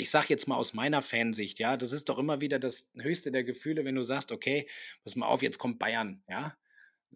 [0.00, 3.30] ich sage jetzt mal aus meiner Fansicht, ja, das ist doch immer wieder das höchste
[3.30, 4.68] der Gefühle, wenn du sagst, okay,
[5.04, 6.56] pass mal auf, jetzt kommt Bayern, ja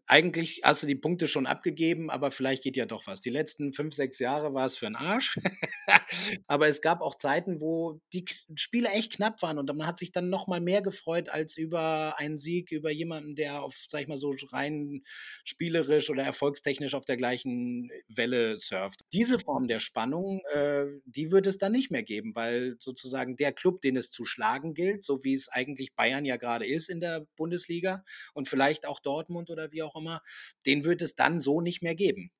[0.07, 3.21] eigentlich hast du die Punkte schon abgegeben, aber vielleicht geht ja doch was.
[3.21, 5.39] Die letzten fünf, sechs Jahre war es für einen Arsch.
[6.47, 10.13] aber es gab auch Zeiten, wo die Spiele echt knapp waren und man hat sich
[10.13, 14.09] dann noch mal mehr gefreut als über einen Sieg, über jemanden, der auf, sag ich
[14.09, 15.03] mal so, rein
[15.45, 19.01] spielerisch oder erfolgstechnisch auf der gleichen Welle surft.
[19.13, 23.53] Diese Form der Spannung, äh, die wird es dann nicht mehr geben, weil sozusagen der
[23.53, 27.01] Club, den es zu schlagen gilt, so wie es eigentlich Bayern ja gerade ist in
[27.01, 30.23] der Bundesliga und vielleicht auch Dortmund oder wie auch immer,
[30.67, 32.31] den wird es dann so nicht mehr geben.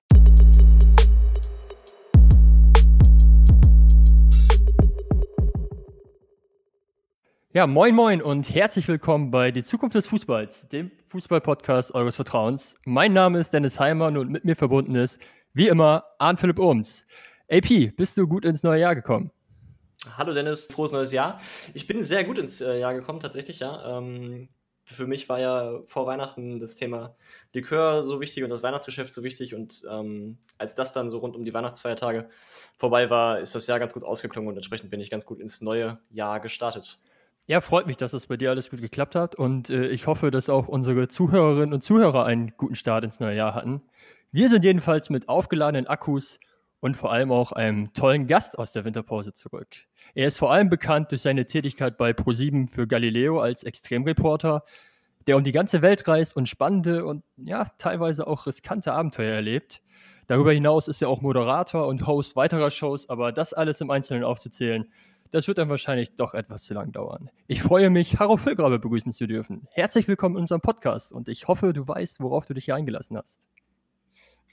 [7.53, 12.75] Ja, moin moin und herzlich willkommen bei Die Zukunft des Fußballs, dem Fußball-Podcast eures Vertrauens.
[12.85, 15.21] Mein Name ist Dennis Heimann und mit mir verbunden ist,
[15.53, 17.07] wie immer, Arndt Philipp Ohms.
[17.49, 19.31] AP, bist du gut ins neue Jahr gekommen?
[20.19, 21.41] Hallo Dennis, frohes neues Jahr.
[21.75, 23.99] Ich bin sehr gut ins äh, Jahr gekommen, tatsächlich, ja.
[23.99, 24.49] Ähm,
[24.85, 27.17] für mich war ja vor Weihnachten das Thema
[27.53, 29.55] Likör so wichtig und das Weihnachtsgeschäft so wichtig.
[29.55, 32.29] Und ähm, als das dann so rund um die Weihnachtsfeiertage
[32.77, 35.61] vorbei war, ist das Jahr ganz gut ausgeklungen und entsprechend bin ich ganz gut ins
[35.61, 36.99] neue Jahr gestartet.
[37.47, 40.31] Ja, freut mich, dass das bei dir alles gut geklappt hat und äh, ich hoffe,
[40.31, 43.83] dass auch unsere Zuhörerinnen und Zuhörer einen guten Start ins neue Jahr hatten.
[44.33, 46.39] Wir sind jedenfalls mit aufgeladenen Akkus
[46.81, 49.69] und vor allem auch einem tollen Gast aus der Winterpause zurück.
[50.17, 54.63] Er ist vor allem bekannt durch seine Tätigkeit bei ProSieben für Galileo als Extremreporter,
[55.27, 59.83] der um die ganze Welt reist und spannende und ja, teilweise auch riskante Abenteuer erlebt.
[60.29, 64.23] Darüber hinaus ist er auch Moderator und Host weiterer Shows, aber das alles im Einzelnen
[64.23, 64.87] aufzuzählen,
[65.33, 67.29] das wird dann wahrscheinlich doch etwas zu lang dauern.
[67.49, 69.67] Ich freue mich, Harro Füllgrabe begrüßen zu dürfen.
[69.73, 73.17] Herzlich willkommen in unserem Podcast und ich hoffe, du weißt, worauf du dich hier eingelassen
[73.17, 73.49] hast.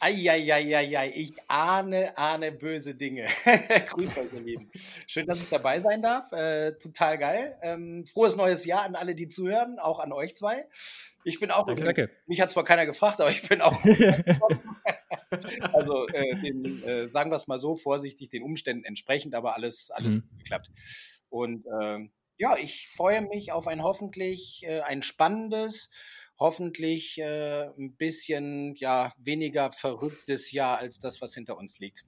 [0.04, 3.28] Eieieiei, ich ahne, ahne böse Dinge.
[3.90, 4.72] Grüß euch, ihr Lieben.
[5.06, 6.32] Schön, dass ich dabei sein darf.
[6.32, 7.56] Äh, total geil.
[7.62, 10.66] Ähm, frohes neues Jahr an alle, die zuhören, auch an euch zwei.
[11.24, 11.68] Ich bin auch.
[11.68, 12.10] Danke, danke.
[12.26, 13.80] Mich hat zwar keiner gefragt, aber ich bin auch.
[15.74, 19.92] also, äh, den, äh, sagen wir es mal so, vorsichtig, den Umständen entsprechend, aber alles,
[19.92, 20.24] alles mhm.
[20.40, 20.72] geklappt.
[21.30, 25.92] Und ähm, ja, ich freue mich auf ein hoffentlich äh, ein spannendes
[26.42, 32.04] hoffentlich äh, ein bisschen ja, weniger verrücktes Jahr als das, was hinter uns liegt.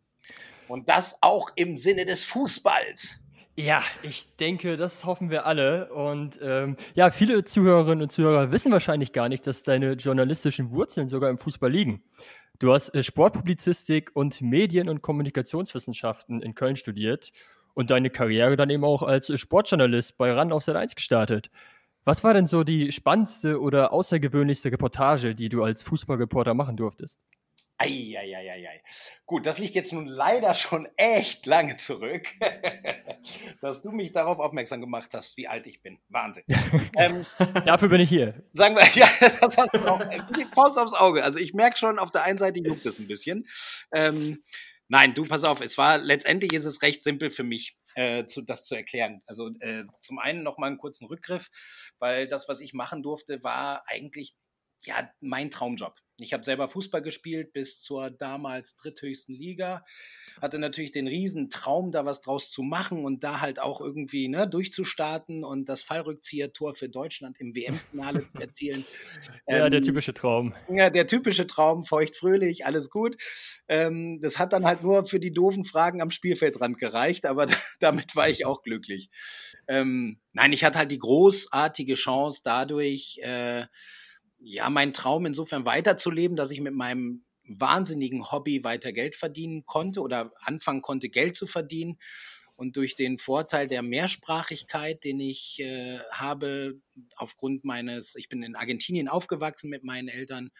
[0.67, 3.19] Und das auch im Sinne des Fußballs.
[3.55, 5.93] Ja, ich denke, das hoffen wir alle.
[5.93, 11.09] Und ähm, ja, viele Zuhörerinnen und Zuhörer wissen wahrscheinlich gar nicht, dass deine journalistischen Wurzeln
[11.09, 12.01] sogar im Fußball liegen.
[12.57, 17.31] Du hast äh, Sportpublizistik und Medien- und Kommunikationswissenschaften in Köln studiert
[17.75, 21.51] und deine Karriere dann eben auch als Sportjournalist bei RAN auf Sat 1 gestartet.
[22.05, 27.19] Was war denn so die spannendste oder außergewöhnlichste Reportage, die du als Fußballreporter machen durftest?
[27.77, 28.81] Eieieiei.
[29.25, 32.27] Gut, das liegt jetzt nun leider schon echt lange zurück,
[33.61, 35.99] dass du mich darauf aufmerksam gemacht hast, wie alt ich bin.
[36.09, 36.43] Wahnsinn.
[36.97, 37.25] ähm,
[37.65, 38.43] Dafür bin ich hier.
[38.53, 40.01] Sagen wir, ja, das hast du auch.
[40.53, 41.23] Faust aufs Auge.
[41.23, 43.47] Also ich merke schon, auf der einen Seite juckt es ein bisschen.
[43.91, 44.37] Ähm,
[44.89, 48.41] Nein, du pass auf, es war letztendlich ist es recht simpel für mich, äh, zu,
[48.41, 49.21] das zu erklären.
[49.27, 51.49] Also äh, zum einen nochmal einen kurzen Rückgriff,
[51.99, 54.35] weil das, was ich machen durfte, war eigentlich
[54.85, 56.02] ja mein Traumjob.
[56.17, 59.83] Ich habe selber Fußball gespielt bis zur damals dritthöchsten Liga.
[60.41, 64.27] Hatte natürlich den riesen Traum, da was draus zu machen und da halt auch irgendwie
[64.27, 68.85] ne, durchzustarten und das Fallrückzieher-Tor für Deutschland im WM-Finale zu erzielen.
[69.47, 70.53] ja, ähm, der typische Traum.
[70.69, 73.17] Ja, der typische Traum, feucht-fröhlich, alles gut.
[73.67, 77.47] Ähm, das hat dann halt nur für die doofen Fragen am Spielfeldrand gereicht, aber
[77.79, 79.09] damit war ich auch glücklich.
[79.67, 83.65] Ähm, nein, ich hatte halt die großartige Chance dadurch, äh,
[84.43, 90.01] ja, meinen Traum insofern weiterzuleben, dass ich mit meinem wahnsinnigen Hobby weiter Geld verdienen konnte
[90.01, 91.97] oder anfangen konnte, Geld zu verdienen.
[92.55, 96.79] Und durch den Vorteil der Mehrsprachigkeit, den ich äh, habe,
[97.15, 100.51] aufgrund meines, ich bin in Argentinien aufgewachsen mit meinen Eltern.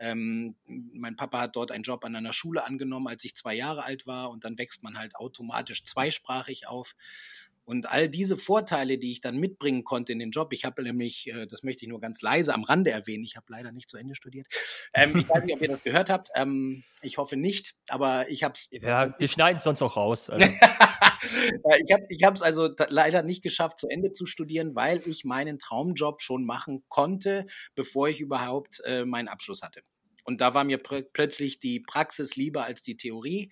[0.00, 3.84] Ähm, mein Papa hat dort einen Job an einer Schule angenommen, als ich zwei Jahre
[3.84, 4.30] alt war.
[4.30, 6.96] Und dann wächst man halt automatisch zweisprachig auf.
[7.66, 11.26] Und all diese Vorteile, die ich dann mitbringen konnte in den Job, ich habe nämlich,
[11.26, 13.96] äh, das möchte ich nur ganz leise am Rande erwähnen, ich habe leider nicht zu
[13.96, 14.46] Ende studiert.
[14.94, 16.30] Ähm, ich weiß nicht, ob ihr das gehört habt.
[16.36, 18.68] Ähm, ich hoffe nicht, aber ich habe es.
[18.70, 20.30] Ja, wir schneiden es sonst auch raus.
[21.64, 22.06] Also.
[22.08, 26.22] ich habe es also leider nicht geschafft, zu Ende zu studieren, weil ich meinen Traumjob
[26.22, 29.82] schon machen konnte, bevor ich überhaupt äh, meinen Abschluss hatte.
[30.26, 33.50] Und da war mir plötzlich die Praxis lieber als die Theorie.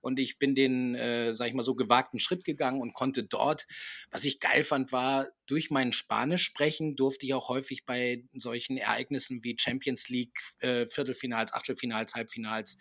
[0.00, 3.66] Und ich bin den, äh, sag ich mal, so gewagten Schritt gegangen und konnte dort,
[4.10, 8.76] was ich geil fand, war, durch mein Spanisch sprechen durfte ich auch häufig bei solchen
[8.76, 12.76] Ereignissen wie Champions League, äh, Viertelfinals, Achtelfinals, Halbfinals,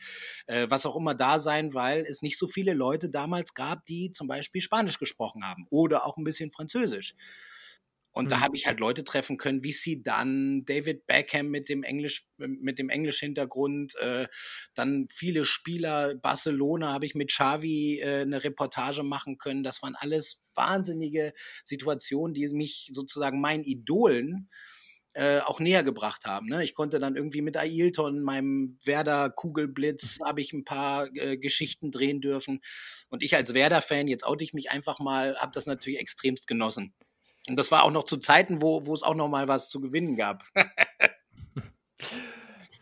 [0.48, 4.12] äh, was auch immer da sein, weil es nicht so viele Leute damals gab, die
[4.12, 7.16] zum Beispiel Spanisch gesprochen haben oder auch ein bisschen Französisch.
[8.16, 8.30] Und mhm.
[8.30, 12.28] da habe ich halt Leute treffen können, wie sie dann David Beckham mit dem Englisch,
[12.38, 14.28] mit dem Englisch-Hintergrund, äh,
[14.74, 19.64] dann viele Spieler, Barcelona habe ich mit Xavi äh, eine Reportage machen können.
[19.64, 21.34] Das waren alles wahnsinnige
[21.66, 24.50] Situationen, die mich sozusagen meinen Idolen
[25.14, 26.48] äh, auch näher gebracht haben.
[26.48, 26.64] Ne?
[26.64, 31.92] Ich konnte dann irgendwie mit Ailton, meinem Werder Kugelblitz, habe ich ein paar äh, Geschichten
[31.92, 32.62] drehen dürfen.
[33.10, 36.94] Und ich als Werder-Fan, jetzt oute ich mich einfach mal, habe das natürlich extremst genossen.
[37.48, 39.80] Und das war auch noch zu Zeiten, wo, wo es auch noch mal was zu
[39.80, 40.44] gewinnen gab.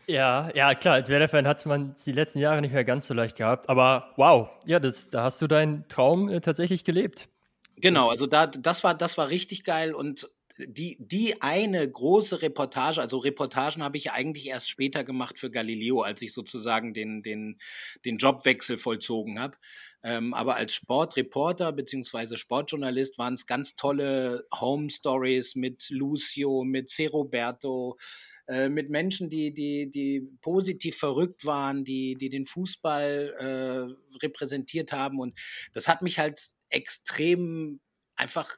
[0.06, 3.36] ja, ja, klar, als Werder-Fan hat man die letzten Jahre nicht mehr ganz so leicht
[3.36, 3.68] gehabt.
[3.68, 7.28] Aber wow, ja, das, da hast du deinen Traum äh, tatsächlich gelebt.
[7.76, 10.28] Genau, also da, das war, das war richtig geil und
[10.58, 16.02] die, die eine große Reportage, also Reportagen habe ich eigentlich erst später gemacht für Galileo,
[16.02, 17.58] als ich sozusagen den, den,
[18.04, 19.56] den Jobwechsel vollzogen habe.
[20.04, 22.36] Ähm, aber als Sportreporter bzw.
[22.36, 27.06] Sportjournalist waren es ganz tolle Home Stories mit Lucio, mit C.
[27.06, 27.98] Roberto,
[28.46, 34.92] äh, mit Menschen, die, die, die positiv verrückt waren, die, die den Fußball äh, repräsentiert
[34.92, 35.18] haben.
[35.18, 35.36] Und
[35.72, 37.80] das hat mich halt extrem
[38.16, 38.56] einfach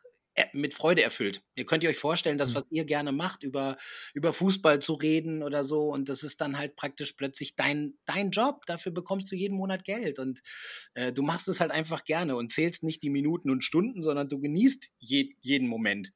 [0.52, 1.42] mit Freude erfüllt.
[1.54, 2.54] Ihr könnt ihr euch vorstellen, das, mhm.
[2.56, 3.76] was ihr gerne macht, über,
[4.14, 8.30] über Fußball zu reden oder so, und das ist dann halt praktisch plötzlich dein, dein
[8.30, 8.66] Job.
[8.66, 10.42] Dafür bekommst du jeden Monat Geld und
[10.94, 14.28] äh, du machst es halt einfach gerne und zählst nicht die Minuten und Stunden, sondern
[14.28, 16.12] du genießt je, jeden Moment.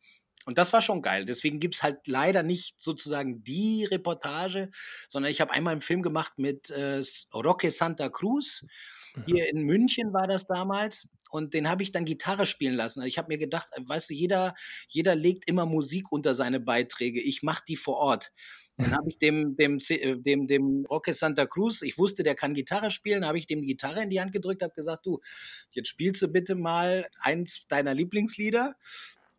[0.46, 1.26] Und das war schon geil.
[1.26, 4.70] Deswegen gibt es halt leider nicht sozusagen die Reportage,
[5.08, 7.02] sondern ich habe einmal einen Film gemacht mit äh,
[7.34, 8.64] Roque Santa Cruz.
[9.26, 13.02] Hier in München war das damals und den habe ich dann Gitarre spielen lassen.
[13.02, 14.54] Ich habe mir gedacht, weißt du, jeder,
[14.88, 17.20] jeder legt immer Musik unter seine Beiträge.
[17.20, 18.32] Ich mache die vor Ort.
[18.80, 22.54] Dann habe ich dem, dem, äh, dem, dem Roque Santa Cruz, ich wusste, der kann
[22.54, 25.20] Gitarre spielen, habe ich dem die Gitarre in die Hand gedrückt, habe gesagt, du,
[25.72, 28.74] jetzt spielst du bitte mal eins deiner Lieblingslieder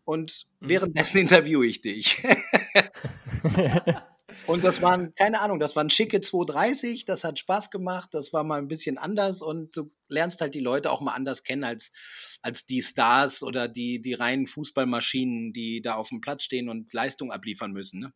[0.05, 0.69] und mhm.
[0.69, 2.21] währenddessen interviewe ich dich.
[4.47, 8.43] Und das waren, keine Ahnung, das waren schicke 230, das hat Spaß gemacht, das war
[8.43, 11.91] mal ein bisschen anders und du lernst halt die Leute auch mal anders kennen als,
[12.41, 16.91] als die Stars oder die, die reinen Fußballmaschinen, die da auf dem Platz stehen und
[16.93, 17.99] Leistung abliefern müssen.
[17.99, 18.13] Ne?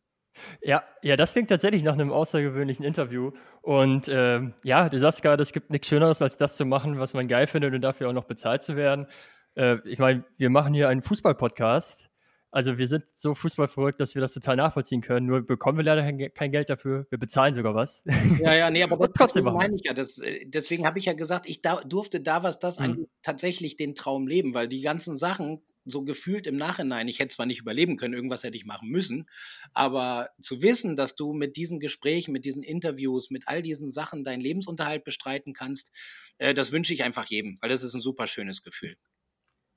[0.62, 3.32] Ja, ja, das klingt tatsächlich nach einem außergewöhnlichen Interview.
[3.62, 7.14] Und äh, ja, du sagst gerade, es gibt nichts Schöneres, als das zu machen, was
[7.14, 9.06] man geil findet und dafür auch noch bezahlt zu werden.
[9.54, 12.08] Äh, ich meine, wir machen hier einen Fußball-Podcast
[12.50, 15.26] also wir sind so fußballverrückt, dass wir das total nachvollziehen können.
[15.26, 17.06] Nur bekommen wir leider kein Geld dafür.
[17.10, 18.04] Wir bezahlen sogar was.
[18.40, 19.94] Ja, ja, nee, aber das, trotzdem meine ich ja.
[19.94, 23.08] Das, äh, deswegen habe ich ja gesagt, ich da, durfte da, was das mhm.
[23.22, 27.46] tatsächlich den Traum leben, weil die ganzen Sachen so gefühlt im Nachhinein, ich hätte zwar
[27.46, 29.28] nicht überleben können, irgendwas hätte ich machen müssen,
[29.72, 34.24] aber zu wissen, dass du mit diesen Gesprächen, mit diesen Interviews, mit all diesen Sachen
[34.24, 35.92] deinen Lebensunterhalt bestreiten kannst,
[36.38, 38.96] äh, das wünsche ich einfach jedem, weil das ist ein super schönes Gefühl.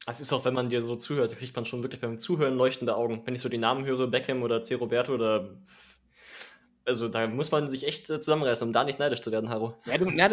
[0.08, 2.96] Es ist auch, wenn man dir so zuhört, kriegt man schon wirklich beim Zuhören leuchtende
[2.96, 3.22] Augen.
[3.26, 4.76] Wenn ich so die Namen höre, Beckham oder C.
[4.76, 5.58] Roberto oder
[6.90, 9.76] also da muss man sich echt äh, zusammenreißen, um da nicht neidisch zu werden, Haro.
[9.86, 10.28] Ja, du, ja,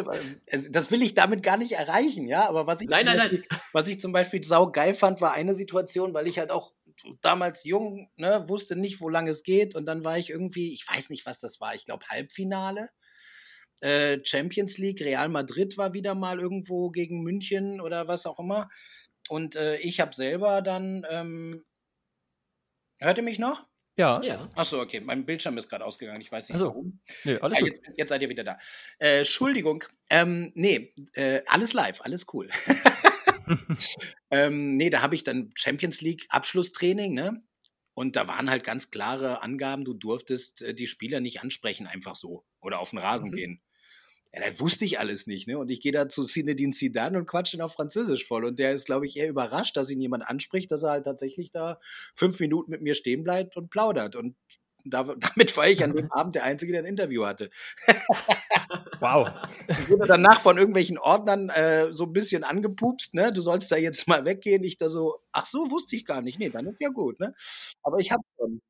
[0.50, 2.48] also das will ich damit gar nicht erreichen, ja.
[2.48, 3.60] Aber was ich, nein, nein, Beispiel, nein.
[3.72, 6.72] was ich zum Beispiel saugeil fand, war eine Situation, weil ich halt auch
[7.20, 9.74] damals jung, ne, wusste nicht, wo lang es geht.
[9.74, 12.88] Und dann war ich irgendwie, ich weiß nicht, was das war, ich glaube Halbfinale.
[13.80, 18.70] Äh, Champions League, Real Madrid war wieder mal irgendwo gegen München oder was auch immer.
[19.28, 21.06] Und äh, ich habe selber dann.
[21.10, 21.64] Ähm,
[22.98, 23.66] hört ihr mich noch?
[23.98, 24.20] Ja.
[24.22, 24.50] ja.
[24.54, 25.00] Achso, okay.
[25.00, 26.20] Mein Bildschirm ist gerade ausgegangen.
[26.20, 27.00] Ich weiß nicht also, warum.
[27.24, 28.58] Nee, alles ja, jetzt, jetzt, seid ihr wieder da.
[28.98, 29.84] Äh, Entschuldigung.
[30.10, 32.50] Ähm, nee, äh, alles live, alles cool.
[34.30, 37.42] ähm, nee, da habe ich dann Champions League Abschlusstraining, ne?
[37.94, 42.16] Und da waren halt ganz klare Angaben, du durftest äh, die Spieler nicht ansprechen, einfach
[42.16, 42.44] so.
[42.60, 43.34] Oder auf den Rasen mhm.
[43.34, 43.62] gehen.
[44.36, 45.58] Ja, das wusste ich alles nicht, ne?
[45.58, 48.44] Und ich gehe da zu Zinedine Zidane und quatsche ihn auf Französisch voll.
[48.44, 51.52] Und der ist, glaube ich, eher überrascht, dass ihn jemand anspricht, dass er halt tatsächlich
[51.52, 51.80] da
[52.14, 54.14] fünf Minuten mit mir stehen bleibt und plaudert.
[54.14, 54.36] Und
[54.84, 55.04] da,
[55.36, 57.48] damit war ich an dem Abend der Einzige, der ein Interview hatte.
[59.00, 59.30] wow.
[59.68, 63.32] Ich wurde danach von irgendwelchen Ordnern äh, so ein bisschen angepupst, ne?
[63.32, 64.64] Du sollst da jetzt mal weggehen.
[64.64, 66.38] Ich da so, ach so, wusste ich gar nicht.
[66.38, 67.34] Nee, dann ist ja gut, ne?
[67.82, 68.60] Aber ich hab's schon.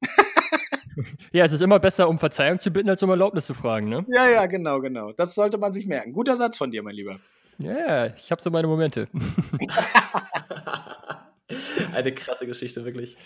[1.36, 4.06] Ja, es ist immer besser, um Verzeihung zu bitten, als um Erlaubnis zu fragen, ne?
[4.08, 5.12] Ja, ja, genau, genau.
[5.12, 6.14] Das sollte man sich merken.
[6.14, 7.20] Guter Satz von dir, mein Lieber.
[7.58, 9.06] Ja, ich habe so meine Momente.
[11.92, 13.18] Eine krasse Geschichte, wirklich.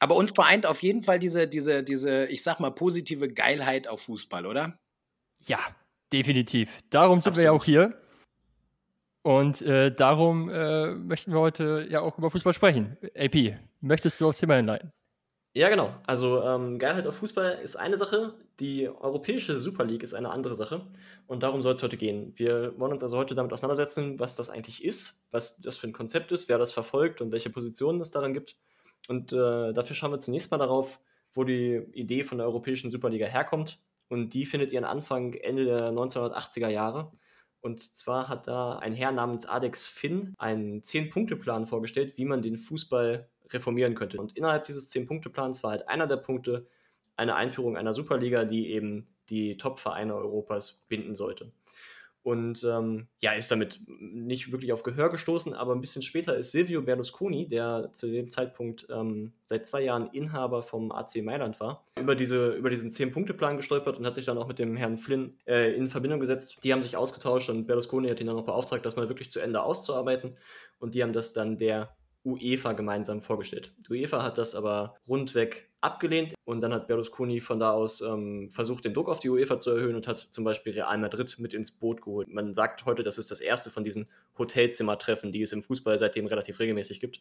[0.00, 4.02] Aber uns vereint auf jeden Fall diese, diese, diese, ich sag mal, positive Geilheit auf
[4.02, 4.78] Fußball, oder?
[5.46, 5.60] Ja,
[6.12, 6.80] definitiv.
[6.90, 7.38] Darum sind Absolut.
[7.38, 7.98] wir ja auch hier.
[9.22, 12.98] Und äh, darum äh, möchten wir heute ja auch über Fußball sprechen.
[13.16, 14.92] AP, möchtest du aufs Thema hinleiten?
[15.54, 15.94] Ja, genau.
[16.06, 20.54] Also ähm, Geilheit auf Fußball ist eine Sache, die europäische Super League ist eine andere
[20.54, 20.86] Sache.
[21.26, 22.32] Und darum soll es heute gehen.
[22.36, 25.92] Wir wollen uns also heute damit auseinandersetzen, was das eigentlich ist, was das für ein
[25.92, 28.56] Konzept ist, wer das verfolgt und welche Positionen es daran gibt.
[29.08, 31.00] Und äh, dafür schauen wir zunächst mal darauf,
[31.34, 33.78] wo die Idee von der europäischen Superliga herkommt.
[34.08, 37.12] Und die findet ihren Anfang Ende der 1980er Jahre.
[37.60, 42.56] Und zwar hat da ein Herr namens Adex Finn einen Zehn-Punkte-Plan vorgestellt, wie man den
[42.56, 44.20] Fußball reformieren könnte.
[44.20, 46.66] Und innerhalb dieses Zehn-Punkte-Plans war halt einer der Punkte
[47.16, 51.52] eine Einführung einer Superliga, die eben die Top-Vereine Europas binden sollte
[52.22, 56.52] und ähm, ja, ist damit nicht wirklich auf Gehör gestoßen, aber ein bisschen später ist
[56.52, 61.84] Silvio Berlusconi, der zu dem Zeitpunkt ähm, seit zwei Jahren Inhaber vom AC Mailand war,
[61.98, 65.36] über, diese, über diesen Zehn-Punkte-Plan gestolpert und hat sich dann auch mit dem Herrn Flynn
[65.46, 66.58] äh, in Verbindung gesetzt.
[66.62, 69.40] Die haben sich ausgetauscht und Berlusconi hat ihn dann noch beauftragt, das mal wirklich zu
[69.40, 70.36] Ende auszuarbeiten
[70.78, 73.72] und die haben das dann der UEFA gemeinsam vorgestellt.
[73.86, 78.50] Die UEFA hat das aber rundweg abgelehnt und dann hat Berlusconi von da aus ähm,
[78.50, 81.52] versucht, den Druck auf die UEFA zu erhöhen und hat zum Beispiel Real Madrid mit
[81.52, 82.28] ins Boot geholt.
[82.28, 86.26] Man sagt heute, das ist das erste von diesen Hotelzimmertreffen, die es im Fußball seitdem
[86.26, 87.20] relativ regelmäßig gibt.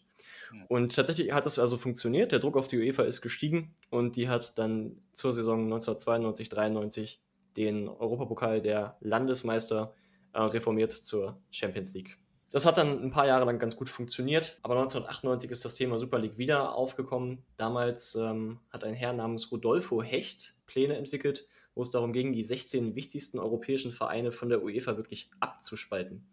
[0.68, 2.32] Und tatsächlich hat das also funktioniert.
[2.32, 7.22] Der Druck auf die UEFA ist gestiegen und die hat dann zur Saison 1992, 93
[7.58, 9.94] den Europapokal der Landesmeister
[10.34, 12.21] äh, reformiert zur Champions League.
[12.52, 15.98] Das hat dann ein paar Jahre lang ganz gut funktioniert, aber 1998 ist das Thema
[15.98, 17.44] Super League wieder aufgekommen.
[17.56, 22.44] Damals ähm, hat ein Herr namens Rodolfo Hecht Pläne entwickelt, wo es darum ging, die
[22.44, 26.28] 16 wichtigsten europäischen Vereine von der UEFA wirklich abzuspalten.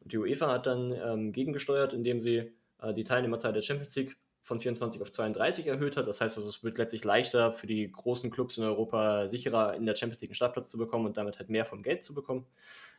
[0.00, 2.52] Und die UEFA hat dann ähm, gegengesteuert, indem sie
[2.82, 6.06] äh, die Teilnehmerzahl der Champions League von 24 auf 32 erhöht hat.
[6.06, 9.86] Das heißt, also, es wird letztlich leichter für die großen Clubs in Europa sicherer in
[9.86, 12.44] der Champions League einen Startplatz zu bekommen und damit halt mehr vom Geld zu bekommen.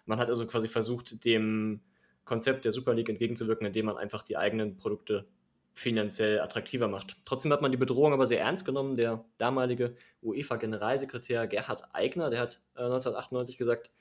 [0.05, 1.81] Man hat also quasi versucht, dem
[2.25, 5.25] Konzept der Super League entgegenzuwirken, indem man einfach die eigenen Produkte
[5.73, 7.17] finanziell attraktiver macht.
[7.25, 8.95] Trotzdem hat man die Bedrohung aber sehr ernst genommen.
[8.95, 13.91] Der damalige UEFA-Generalsekretär Gerhard Eigner, der hat äh, 1998 gesagt,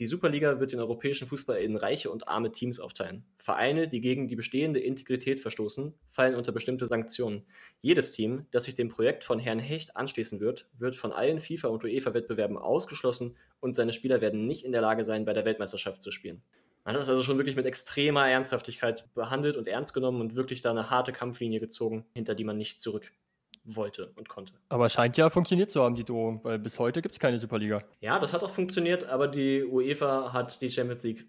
[0.00, 3.24] die Superliga wird den europäischen Fußball in reiche und arme Teams aufteilen.
[3.36, 7.46] Vereine, die gegen die bestehende Integrität verstoßen, fallen unter bestimmte Sanktionen.
[7.80, 11.68] Jedes Team, das sich dem Projekt von Herrn Hecht anschließen wird, wird von allen FIFA-
[11.68, 16.02] und UEFA-Wettbewerben ausgeschlossen und seine Spieler werden nicht in der Lage sein, bei der Weltmeisterschaft
[16.02, 16.42] zu spielen.
[16.84, 20.60] Man hat das also schon wirklich mit extremer Ernsthaftigkeit behandelt und ernst genommen und wirklich
[20.60, 23.10] da eine harte Kampflinie gezogen, hinter die man nicht zurück
[23.64, 24.52] wollte und konnte.
[24.68, 27.82] Aber scheint ja funktioniert zu haben, die Drohung, weil bis heute gibt es keine Superliga.
[28.00, 31.26] Ja, das hat auch funktioniert, aber die UEFA hat die Champions League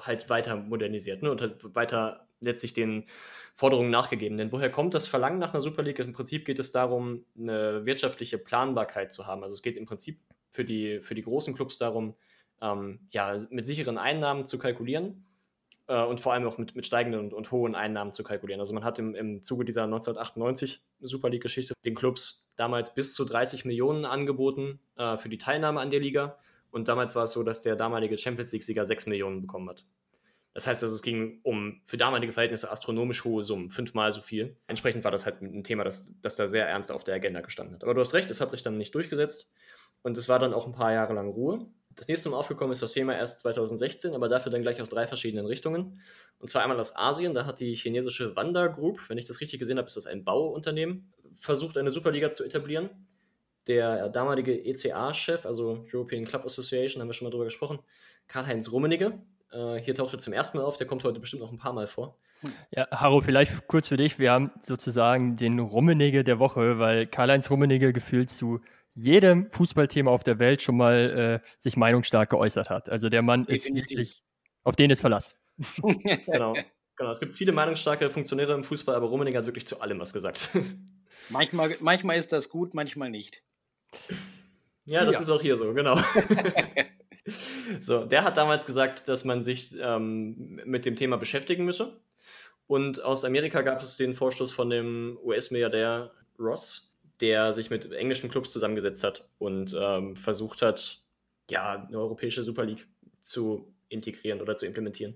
[0.00, 3.04] halt weiter modernisiert ne, und hat weiter letztlich den
[3.54, 4.38] Forderungen nachgegeben.
[4.38, 5.98] Denn woher kommt das Verlangen nach einer Super League?
[5.98, 9.42] Im Prinzip geht es darum, eine wirtschaftliche Planbarkeit zu haben.
[9.42, 10.18] Also es geht im Prinzip
[10.50, 12.14] für die, für die großen Clubs darum,
[12.64, 15.26] ähm, ja, mit sicheren Einnahmen zu kalkulieren
[15.86, 18.60] äh, und vor allem auch mit, mit steigenden und, und, hohen Einnahmen zu kalkulieren.
[18.60, 23.24] Also man hat im, im Zuge dieser 1998 Super League-Geschichte den Clubs damals bis zu
[23.24, 26.38] 30 Millionen angeboten äh, für die Teilnahme an der Liga.
[26.70, 29.84] Und damals war es so, dass der damalige Champions League-Sieger 6 Millionen bekommen hat.
[30.54, 34.56] Das heißt also, es ging um für damalige Verhältnisse astronomisch hohe Summen, fünfmal so viel.
[34.68, 37.74] Entsprechend war das halt ein Thema, das, das da sehr ernst auf der Agenda gestanden
[37.74, 37.82] hat.
[37.82, 39.48] Aber du hast recht, es hat sich dann nicht durchgesetzt
[40.02, 41.66] und es war dann auch ein paar Jahre lang Ruhe.
[41.96, 45.06] Das nächste Mal aufgekommen ist das Thema erst 2016, aber dafür dann gleich aus drei
[45.06, 46.00] verschiedenen Richtungen.
[46.38, 49.60] Und zwar einmal aus Asien, da hat die chinesische Wanda Group, wenn ich das richtig
[49.60, 52.90] gesehen habe, ist das ein Bauunternehmen, versucht eine Superliga zu etablieren.
[53.66, 57.78] Der damalige ECA-Chef, also European Club Association, haben wir schon mal drüber gesprochen,
[58.26, 59.22] Karl-Heinz Rummenigge,
[59.52, 61.72] äh, hier taucht er zum ersten Mal auf, der kommt heute bestimmt noch ein paar
[61.72, 62.18] Mal vor.
[62.70, 64.18] Ja, Haro, vielleicht kurz für dich.
[64.18, 68.60] Wir haben sozusagen den Rummenigge der Woche, weil Karl-Heinz Rummenigge gefühlt zu
[68.94, 72.88] jedem Fußballthema auf der Welt schon mal äh, sich meinungsstark geäußert hat.
[72.88, 74.22] Also der Mann ist wirklich,
[74.62, 75.36] auf den ist Verlass.
[76.26, 76.54] genau.
[76.96, 80.12] Genau, es gibt viele meinungsstarke Funktionäre im Fußball, aber Rummenigge hat wirklich zu allem was
[80.12, 80.50] gesagt.
[81.28, 83.42] manchmal, manchmal ist das gut, manchmal nicht.
[84.84, 85.20] Ja, das ja.
[85.20, 85.98] ist auch hier so, genau.
[87.80, 92.00] so, der hat damals gesagt, dass man sich ähm, mit dem Thema beschäftigen müsse.
[92.66, 98.30] Und aus Amerika gab es den Vorstoß von dem US-Milliardär Ross, der sich mit englischen
[98.30, 101.02] Clubs zusammengesetzt hat und ähm, versucht hat,
[101.50, 102.86] ja, eine europäische Super League
[103.22, 105.14] zu integrieren oder zu implementieren.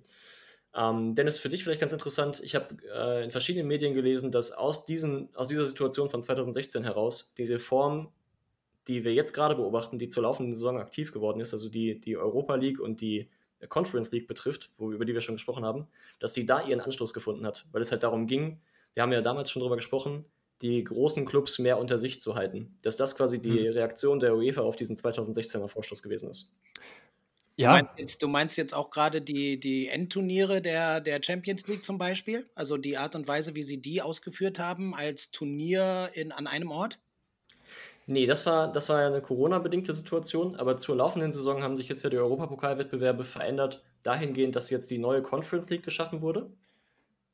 [0.75, 4.53] Ähm, Dennis, für dich vielleicht ganz interessant, ich habe äh, in verschiedenen Medien gelesen, dass
[4.53, 8.13] aus, diesen, aus dieser Situation von 2016 heraus die Reform,
[8.87, 12.17] die wir jetzt gerade beobachten, die zur laufenden Saison aktiv geworden ist, also die, die
[12.17, 13.29] Europa League und die
[13.69, 15.89] Conference League betrifft, wo, über die wir schon gesprochen haben,
[16.21, 18.61] dass sie da ihren Anstoß gefunden hat, weil es halt darum ging,
[18.95, 20.25] wir haben ja damals schon darüber gesprochen,
[20.63, 22.77] die großen Clubs mehr unter sich zu halten.
[22.83, 23.73] Dass das quasi die mhm.
[23.73, 26.53] Reaktion der UEFA auf diesen 2016er Vorstoß gewesen ist.
[27.57, 27.71] Ja.
[27.71, 31.85] Du meinst jetzt, du meinst jetzt auch gerade die, die Endturniere der, der Champions League
[31.85, 32.49] zum Beispiel?
[32.55, 36.71] Also die Art und Weise, wie sie die ausgeführt haben als Turnier in, an einem
[36.71, 37.01] Ort?
[38.07, 41.89] Nee, das war, das war ja eine Corona-bedingte Situation, aber zur laufenden Saison haben sich
[41.89, 46.51] jetzt ja die Europapokalwettbewerbe verändert, dahingehend, dass jetzt die neue Conference League geschaffen wurde.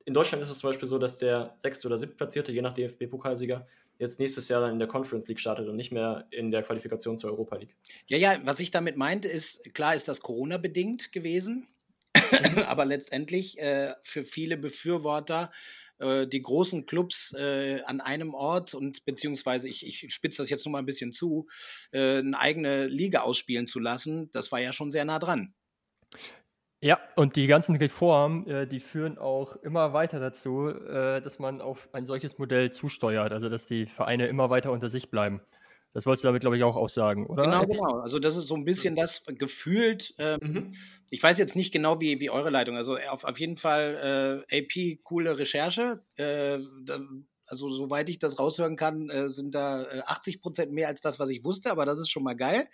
[0.06, 3.66] In Deutschland ist es zum Beispiel so, dass der sechste oder siebtplatzierte, je nach DFB-Pokalsieger,
[3.98, 7.16] jetzt nächstes Jahr dann in der Conference League startet und nicht mehr in der Qualifikation
[7.16, 7.74] zur Europa League.
[8.06, 11.68] Ja, ja, was ich damit meinte, ist, klar ist das Corona-bedingt gewesen,
[12.14, 12.58] mhm.
[12.66, 15.52] aber letztendlich äh, für viele Befürworter
[15.98, 20.64] äh, die großen Clubs äh, an einem Ort und beziehungsweise ich, ich spitze das jetzt
[20.66, 21.46] nur mal ein bisschen zu,
[21.92, 25.54] äh, eine eigene Liga ausspielen zu lassen, das war ja schon sehr nah dran.
[26.84, 31.62] Ja, und die ganzen Reformen, äh, die führen auch immer weiter dazu, äh, dass man
[31.62, 35.40] auf ein solches Modell zusteuert, also dass die Vereine immer weiter unter sich bleiben.
[35.94, 37.44] Das wolltest du damit, glaube ich, auch aussagen, oder?
[37.44, 38.00] Genau, genau.
[38.00, 40.14] Also das ist so ein bisschen das gefühlt.
[40.18, 40.74] Ähm, mhm.
[41.08, 42.76] Ich weiß jetzt nicht genau, wie, wie eure Leitung.
[42.76, 46.02] Also auf, auf jeden Fall äh, AP, coole Recherche.
[46.16, 47.00] Äh, da,
[47.46, 51.30] also soweit ich das raushören kann, äh, sind da 80 Prozent mehr als das, was
[51.30, 51.70] ich wusste.
[51.70, 52.68] Aber das ist schon mal geil.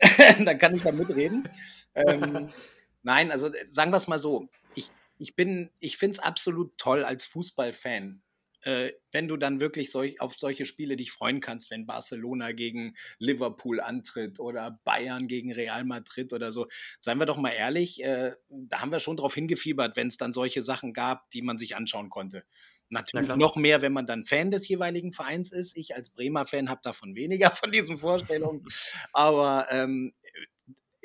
[0.46, 1.46] Dann kann ich da mitreden.
[1.94, 2.48] ähm,
[3.04, 4.48] Nein, also äh, sagen wir es mal so.
[4.74, 8.22] Ich, ich bin, ich finde es absolut toll als Fußballfan,
[8.62, 12.96] äh, wenn du dann wirklich solch, auf solche Spiele dich freuen kannst, wenn Barcelona gegen
[13.18, 16.66] Liverpool antritt oder Bayern gegen Real Madrid oder so.
[16.98, 20.32] Seien wir doch mal ehrlich, äh, da haben wir schon drauf hingefiebert, wenn es dann
[20.32, 22.44] solche Sachen gab, die man sich anschauen konnte.
[22.90, 25.76] Natürlich noch mehr, wenn man dann Fan des jeweiligen Vereins ist.
[25.76, 28.66] Ich als Bremer Fan habe davon weniger von diesen Vorstellungen.
[29.12, 30.14] Aber ähm,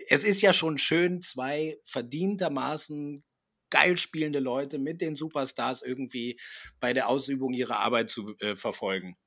[0.09, 3.23] es ist ja schon schön, zwei verdientermaßen
[3.69, 6.39] geil spielende Leute mit den Superstars irgendwie
[6.79, 9.17] bei der Ausübung ihrer Arbeit zu äh, verfolgen.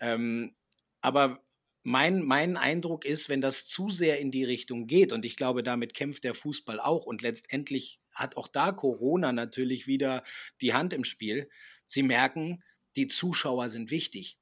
[0.00, 0.56] Ähm,
[1.02, 1.44] aber
[1.82, 5.62] mein, mein Eindruck ist, wenn das zu sehr in die Richtung geht, und ich glaube,
[5.62, 10.24] damit kämpft der Fußball auch, und letztendlich hat auch da Corona natürlich wieder
[10.62, 11.50] die Hand im Spiel.
[11.84, 12.64] Sie merken,
[12.96, 14.38] die Zuschauer sind wichtig.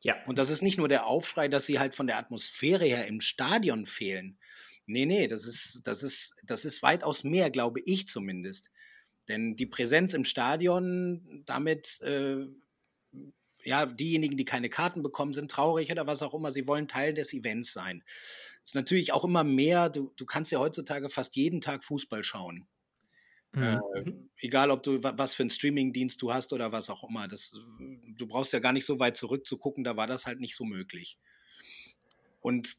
[0.00, 0.16] Ja.
[0.26, 3.20] Und das ist nicht nur der Aufschrei, dass sie halt von der Atmosphäre her im
[3.20, 4.38] Stadion fehlen,
[4.88, 8.70] Nee, nee, das ist, das ist, das ist weitaus mehr, glaube ich zumindest.
[9.28, 12.46] Denn die Präsenz im Stadion, damit, äh,
[13.64, 17.12] ja, diejenigen, die keine Karten bekommen, sind traurig oder was auch immer, sie wollen Teil
[17.12, 18.02] des Events sein.
[18.64, 22.66] Ist natürlich auch immer mehr, du, du kannst ja heutzutage fast jeden Tag Fußball schauen.
[23.52, 23.62] Mhm.
[23.62, 24.30] Äh, mhm.
[24.38, 27.28] egal, ob du was für einen Streamingdienst du hast oder was auch immer.
[27.28, 30.64] Das, du brauchst ja gar nicht so weit zurückzugucken, da war das halt nicht so
[30.64, 31.18] möglich.
[32.40, 32.78] Und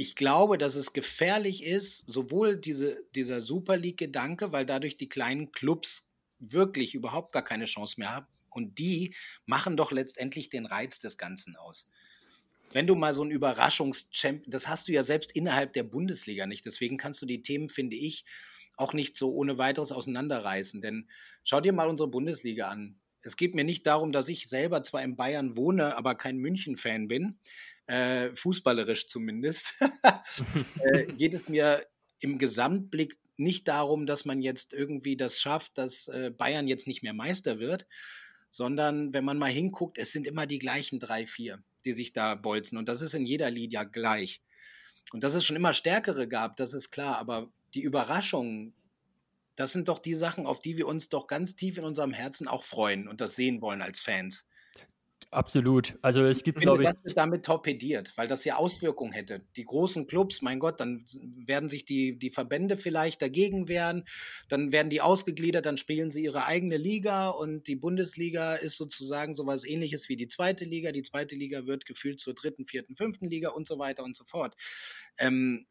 [0.00, 5.50] ich glaube, dass es gefährlich ist, sowohl diese, dieser Super League-Gedanke, weil dadurch die kleinen
[5.50, 6.08] Clubs
[6.38, 8.26] wirklich überhaupt gar keine Chance mehr haben.
[8.48, 11.90] Und die machen doch letztendlich den Reiz des Ganzen aus.
[12.72, 16.64] Wenn du mal so ein Überraschungschampion, das hast du ja selbst innerhalb der Bundesliga nicht.
[16.64, 18.24] Deswegen kannst du die Themen, finde ich,
[18.76, 20.80] auch nicht so ohne weiteres auseinanderreißen.
[20.80, 21.08] Denn
[21.42, 22.94] schau dir mal unsere Bundesliga an.
[23.22, 27.08] Es geht mir nicht darum, dass ich selber zwar in Bayern wohne, aber kein München-Fan
[27.08, 27.34] bin
[27.88, 29.74] äh, fußballerisch zumindest,
[30.80, 31.86] äh, geht es mir
[32.20, 37.02] im Gesamtblick nicht darum, dass man jetzt irgendwie das schafft, dass äh, Bayern jetzt nicht
[37.02, 37.86] mehr Meister wird,
[38.50, 42.34] sondern wenn man mal hinguckt, es sind immer die gleichen drei, vier, die sich da
[42.34, 42.76] bolzen.
[42.78, 44.42] Und das ist in jeder Liga gleich.
[45.12, 48.74] Und dass es schon immer stärkere gab, das ist klar, aber die Überraschungen,
[49.56, 52.48] das sind doch die Sachen, auf die wir uns doch ganz tief in unserem Herzen
[52.48, 54.46] auch freuen und das sehen wollen als Fans.
[55.30, 55.98] Absolut.
[56.00, 56.88] Also es gibt, glaube ich.
[56.88, 59.42] Das ist damit torpediert, weil das ja Auswirkungen hätte.
[59.56, 64.06] Die großen Clubs, mein Gott, dann werden sich die, die Verbände vielleicht dagegen wehren,
[64.48, 69.34] dann werden die ausgegliedert, dann spielen sie ihre eigene Liga und die Bundesliga ist sozusagen
[69.34, 70.92] sowas ähnliches wie die zweite Liga.
[70.92, 74.24] Die zweite Liga wird gefühlt zur dritten, vierten, fünften Liga und so weiter und so
[74.24, 74.56] fort.
[75.18, 75.66] Ähm,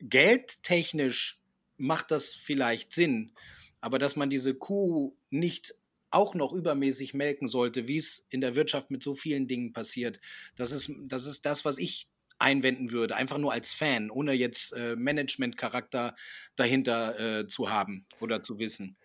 [0.00, 1.40] geldtechnisch
[1.76, 3.32] macht das vielleicht Sinn,
[3.80, 5.77] aber dass man diese Kuh nicht
[6.10, 10.20] auch noch übermäßig melken sollte, wie es in der Wirtschaft mit so vielen Dingen passiert.
[10.56, 14.72] Das ist, das ist das, was ich einwenden würde, einfach nur als Fan, ohne jetzt
[14.72, 16.14] äh, Management-Charakter
[16.56, 18.96] dahinter äh, zu haben oder zu wissen.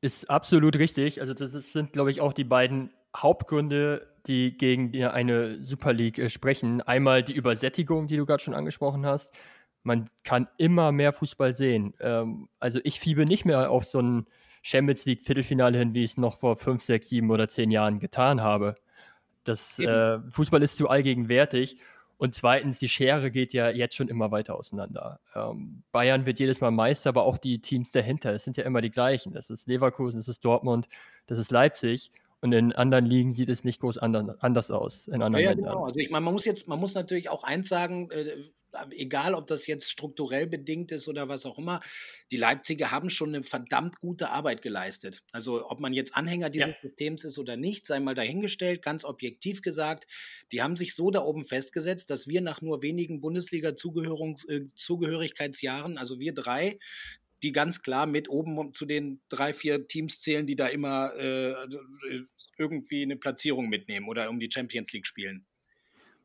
[0.00, 1.20] Ist absolut richtig.
[1.20, 6.28] Also das sind, glaube ich, auch die beiden Hauptgründe, die gegen eine Super League äh,
[6.28, 6.80] sprechen.
[6.82, 9.32] Einmal die Übersättigung, die du gerade schon angesprochen hast.
[9.82, 11.94] Man kann immer mehr Fußball sehen.
[12.00, 14.26] Ähm, also ich fiebe nicht mehr auf so einen
[14.62, 17.98] Champions League Viertelfinale hin, wie ich es noch vor fünf, sechs, sieben oder zehn Jahren
[17.98, 18.76] getan habe.
[19.44, 21.76] Das äh, Fußball ist zu allgegenwärtig.
[22.16, 25.18] Und zweitens, die Schere geht ja jetzt schon immer weiter auseinander.
[25.34, 28.80] Ähm, Bayern wird jedes Mal Meister, aber auch die Teams dahinter, es sind ja immer
[28.80, 29.32] die gleichen.
[29.32, 30.88] Das ist Leverkusen, das ist Dortmund,
[31.26, 32.12] das ist Leipzig.
[32.40, 35.08] Und in anderen Ligen sieht es nicht groß anders aus.
[35.08, 35.84] In anderen ja, ja genau.
[35.84, 38.36] Also ich meine, man muss jetzt, man muss natürlich auch eins sagen, äh,
[38.90, 41.80] egal ob das jetzt strukturell bedingt ist oder was auch immer,
[42.30, 45.22] die Leipziger haben schon eine verdammt gute Arbeit geleistet.
[45.32, 46.76] Also ob man jetzt Anhänger dieses ja.
[46.82, 50.06] Systems ist oder nicht, sei mal dahingestellt, ganz objektiv gesagt,
[50.52, 56.18] die haben sich so da oben festgesetzt, dass wir nach nur wenigen Bundesliga-Zugehörigkeitsjahren, äh, also
[56.18, 56.78] wir drei,
[57.42, 61.54] die ganz klar mit oben zu den drei, vier Teams zählen, die da immer äh,
[62.56, 65.44] irgendwie eine Platzierung mitnehmen oder um die Champions League spielen.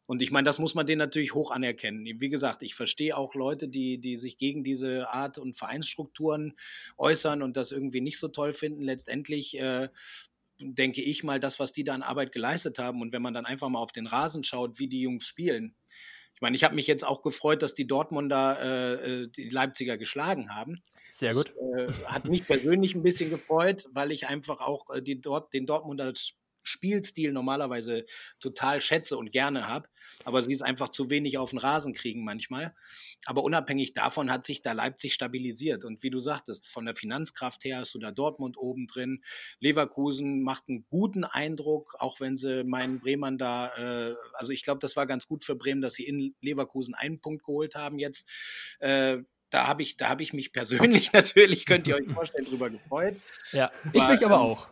[0.08, 2.06] Und ich meine, das muss man denen natürlich hoch anerkennen.
[2.06, 6.58] Wie gesagt, ich verstehe auch Leute, die, die sich gegen diese Art und Vereinsstrukturen
[6.98, 8.84] äußern und das irgendwie nicht so toll finden.
[8.84, 9.89] Letztendlich äh,
[10.60, 13.46] denke ich mal, das, was die da an Arbeit geleistet haben und wenn man dann
[13.46, 15.76] einfach mal auf den Rasen schaut, wie die Jungs spielen.
[16.36, 19.98] Ich meine, ich habe mich jetzt auch gefreut, dass die Dortmunder äh, äh die Leipziger
[19.98, 20.84] geschlagen haben.
[21.10, 21.54] Sehr gut.
[21.76, 25.54] Das, äh, hat mich persönlich ein bisschen gefreut, weil ich einfach auch äh, die Dort,
[25.54, 26.13] den Dortmunder
[26.67, 28.06] Spielstil normalerweise
[28.39, 29.89] total schätze und gerne habe,
[30.25, 32.75] aber sie es einfach zu wenig auf den Rasen kriegen manchmal.
[33.25, 35.86] Aber unabhängig davon hat sich da Leipzig stabilisiert.
[35.86, 39.23] Und wie du sagtest, von der Finanzkraft her hast du da Dortmund oben drin.
[39.60, 44.80] Leverkusen macht einen guten Eindruck, auch wenn sie meinen Bremern da, äh, also ich glaube,
[44.80, 48.27] das war ganz gut für Bremen, dass sie in Leverkusen einen Punkt geholt haben jetzt.
[48.80, 53.15] Äh, da habe ich, da ich mich persönlich natürlich, könnt ihr euch vorstellen, drüber gefreut.
[53.51, 54.69] Ja, ich mich aber ähm, auch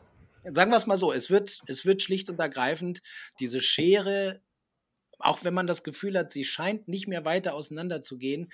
[0.51, 3.01] sagen wir es mal so, es wird, es wird schlicht und ergreifend
[3.39, 4.41] diese Schere,
[5.19, 8.51] auch wenn man das Gefühl hat, sie scheint nicht mehr weiter auseinanderzugehen,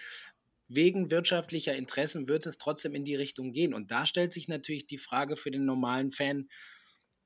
[0.68, 3.74] wegen wirtschaftlicher Interessen wird es trotzdem in die Richtung gehen.
[3.74, 6.50] Und da stellt sich natürlich die Frage für den normalen Fan,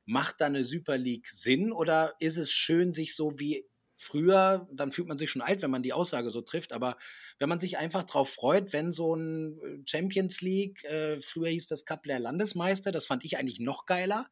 [0.05, 3.65] macht da eine Super League Sinn oder ist es schön, sich so wie
[3.97, 6.97] früher, dann fühlt man sich schon alt, wenn man die Aussage so trifft, aber
[7.39, 11.67] wenn man sich einfach darauf freut, wenn so ein äh, Champions League, äh, früher hieß
[11.67, 14.27] das der Landesmeister, das fand ich eigentlich noch geiler,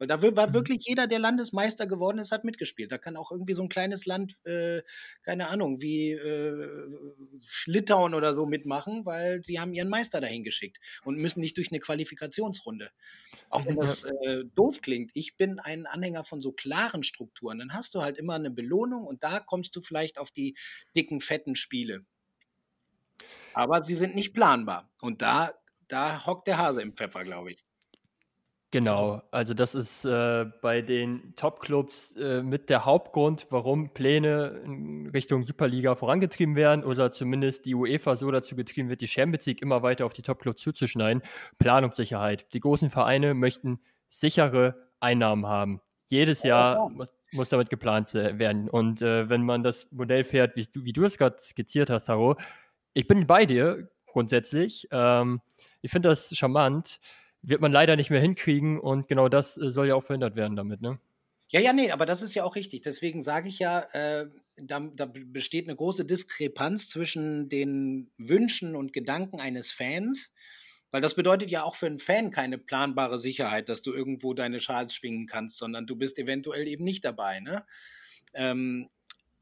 [0.00, 0.54] weil da war mhm.
[0.54, 2.90] wirklich jeder, der Landesmeister geworden ist, hat mitgespielt.
[2.90, 4.82] Da kann auch irgendwie so ein kleines Land, äh,
[5.22, 6.70] keine Ahnung, wie äh,
[7.66, 11.70] Litauen oder so mitmachen, weil sie haben ihren Meister dahin geschickt und müssen nicht durch
[11.70, 12.90] eine Qualifikationsrunde.
[13.50, 17.58] Auch wenn das äh, doof klingt, ich bin ein Anhänger von so klaren Strukturen.
[17.58, 20.56] Dann hast du halt immer eine Belohnung und da kommst du vielleicht auf die
[20.96, 22.06] dicken, fetten Spiele.
[23.52, 24.90] Aber sie sind nicht planbar.
[25.02, 25.52] Und da,
[25.88, 27.66] da hockt der Hase im Pfeffer, glaube ich.
[28.72, 35.10] Genau, also das ist äh, bei den Top-Clubs äh, mit der Hauptgrund, warum Pläne in
[35.10, 39.60] Richtung Superliga vorangetrieben werden oder zumindest die UEFA so dazu getrieben wird, die Champions League
[39.60, 41.22] immer weiter auf die Top-Clubs zuzuschneiden.
[41.58, 42.54] Planungssicherheit.
[42.54, 45.80] Die großen Vereine möchten sichere Einnahmen haben.
[46.06, 48.68] Jedes Jahr muss, muss damit geplant äh, werden.
[48.68, 52.08] Und äh, wenn man das Modell fährt, wie du, wie du es gerade skizziert hast,
[52.08, 52.36] Haro,
[52.94, 54.86] ich bin bei dir grundsätzlich.
[54.92, 55.40] Ähm,
[55.82, 57.00] ich finde das charmant
[57.42, 60.56] wird man leider nicht mehr hinkriegen und genau das äh, soll ja auch verhindert werden
[60.56, 60.98] damit, ne?
[61.48, 62.82] Ja, ja, nee, aber das ist ja auch richtig.
[62.82, 68.92] Deswegen sage ich ja, äh, da, da, besteht eine große Diskrepanz zwischen den Wünschen und
[68.92, 70.32] Gedanken eines Fans,
[70.92, 74.60] weil das bedeutet ja auch für einen Fan keine planbare Sicherheit, dass du irgendwo deine
[74.60, 77.40] Schals schwingen kannst, sondern du bist eventuell eben nicht dabei.
[77.40, 77.64] Ne?
[78.32, 78.88] Ähm,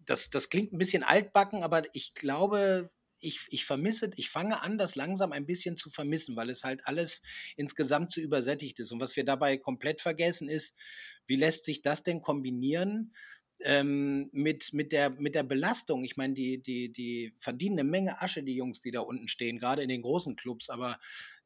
[0.06, 4.78] das, das klingt ein bisschen altbacken, aber ich glaube, ich, ich vermisse, ich fange an,
[4.78, 7.22] das langsam ein bisschen zu vermissen, weil es halt alles
[7.56, 8.92] insgesamt zu übersättigt ist.
[8.92, 10.76] Und was wir dabei komplett vergessen ist,
[11.26, 13.14] wie lässt sich das denn kombinieren
[13.60, 16.04] ähm, mit, mit, der, mit der Belastung?
[16.04, 19.58] Ich meine, die, die, die verdienen eine Menge Asche, die Jungs, die da unten stehen,
[19.58, 20.98] gerade in den großen Clubs, aber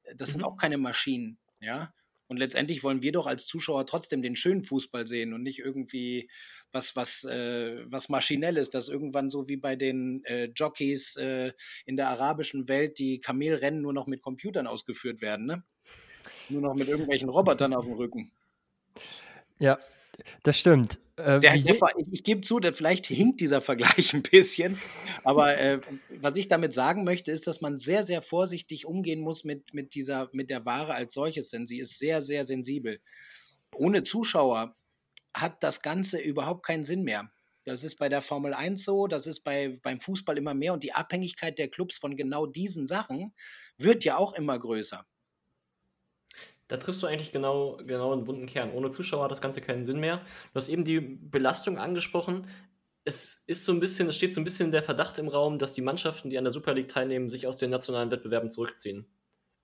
[0.04, 0.32] äh, das mhm.
[0.32, 1.92] sind auch keine Maschinen, ja.
[2.32, 6.30] Und letztendlich wollen wir doch als Zuschauer trotzdem den schönen Fußball sehen und nicht irgendwie
[6.72, 11.52] was, was, äh, was Maschinelles, das irgendwann so wie bei den äh, Jockeys äh,
[11.84, 15.62] in der arabischen Welt die Kamelrennen nur noch mit Computern ausgeführt werden, ne?
[16.48, 18.32] Nur noch mit irgendwelchen Robotern auf dem Rücken.
[19.58, 19.78] Ja,
[20.42, 21.01] das stimmt.
[21.16, 24.78] Äh, der, der, ich, ich gebe zu, der, vielleicht hinkt dieser Vergleich ein bisschen,
[25.24, 25.80] aber äh,
[26.20, 29.94] was ich damit sagen möchte, ist, dass man sehr, sehr vorsichtig umgehen muss mit, mit,
[29.94, 33.00] dieser, mit der Ware als solches, denn sie ist sehr, sehr sensibel.
[33.74, 34.74] Ohne Zuschauer
[35.34, 37.30] hat das Ganze überhaupt keinen Sinn mehr.
[37.64, 40.82] Das ist bei der Formel 1 so, das ist bei, beim Fußball immer mehr und
[40.82, 43.34] die Abhängigkeit der Clubs von genau diesen Sachen
[43.76, 45.06] wird ja auch immer größer
[46.68, 48.72] da triffst du eigentlich genau, genau einen wunden Kern.
[48.72, 50.18] Ohne Zuschauer hat das Ganze keinen Sinn mehr.
[50.52, 52.46] Du hast eben die Belastung angesprochen.
[53.04, 55.72] Es ist so ein bisschen, es steht so ein bisschen der Verdacht im Raum, dass
[55.72, 59.06] die Mannschaften, die an der Super League teilnehmen, sich aus den nationalen Wettbewerben zurückziehen.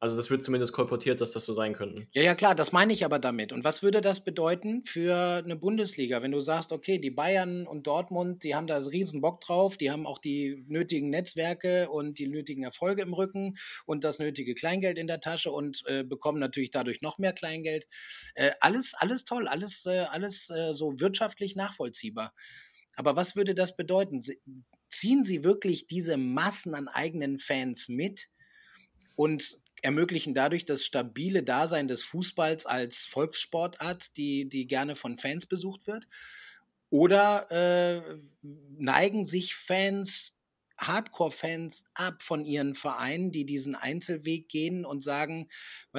[0.01, 2.07] Also das wird zumindest kolportiert, dass das so sein könnte.
[2.13, 3.53] Ja, ja, klar, das meine ich aber damit.
[3.53, 7.89] Und was würde das bedeuten für eine Bundesliga, wenn du sagst, okay, die Bayern und
[7.89, 12.29] Dortmund, die haben da riesen Bock drauf, die haben auch die nötigen Netzwerke und die
[12.29, 13.57] nötigen Erfolge im Rücken
[13.87, 17.89] und das nötige Kleingeld in der Tasche und äh, bekommen natürlich dadurch noch mehr Kleingeld.
[18.35, 22.35] Äh, alles, alles toll, alles, äh, alles äh, so wirtschaftlich nachvollziehbar.
[22.95, 24.23] Aber was würde das bedeuten?
[24.91, 28.29] Ziehen sie wirklich diese Massen an eigenen Fans mit?
[29.17, 35.47] Und ermöglichen dadurch das stabile Dasein des Fußballs als Volkssportart, die, die gerne von Fans
[35.47, 36.07] besucht wird?
[36.91, 40.35] Oder äh, neigen sich Fans
[40.79, 45.49] Hardcore-Fans ab von ihren Vereinen, die diesen Einzelweg gehen und sagen,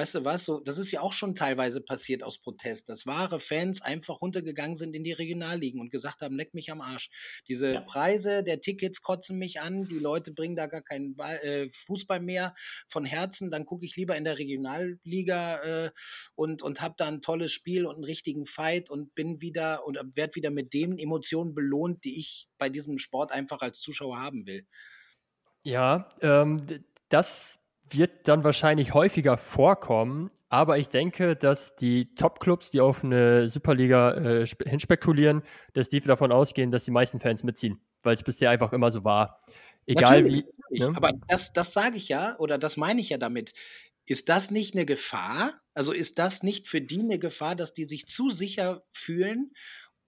[0.00, 3.38] weißt du was, so, das ist ja auch schon teilweise passiert aus Protest, dass wahre
[3.38, 7.10] Fans einfach runtergegangen sind in die Regionalligen und gesagt haben, leck mich am Arsch.
[7.48, 7.80] Diese ja.
[7.82, 12.18] Preise der Tickets kotzen mich an, die Leute bringen da gar keinen Ball, äh, Fußball
[12.18, 12.54] mehr
[12.88, 15.90] von Herzen, dann gucke ich lieber in der Regionalliga äh,
[16.34, 19.98] und, und habe da ein tolles Spiel und einen richtigen Fight und bin wieder und
[20.14, 24.46] werde wieder mit den Emotionen belohnt, die ich bei diesem Sport einfach als Zuschauer haben
[24.46, 24.66] will.
[25.62, 26.64] Ja, ähm,
[27.10, 27.59] das
[27.90, 34.14] wird dann wahrscheinlich häufiger vorkommen, aber ich denke, dass die Top-Clubs, die auf eine Superliga
[34.14, 35.42] äh, hinspekulieren,
[35.74, 39.04] dass die davon ausgehen, dass die meisten Fans mitziehen, weil es bisher einfach immer so
[39.04, 39.40] war.
[39.86, 40.80] Egal Natürlich, wie.
[40.80, 40.92] Ne?
[40.96, 43.52] Aber das, das sage ich ja, oder das meine ich ja damit.
[44.06, 45.60] Ist das nicht eine Gefahr?
[45.72, 49.52] Also ist das nicht für die eine Gefahr, dass die sich zu sicher fühlen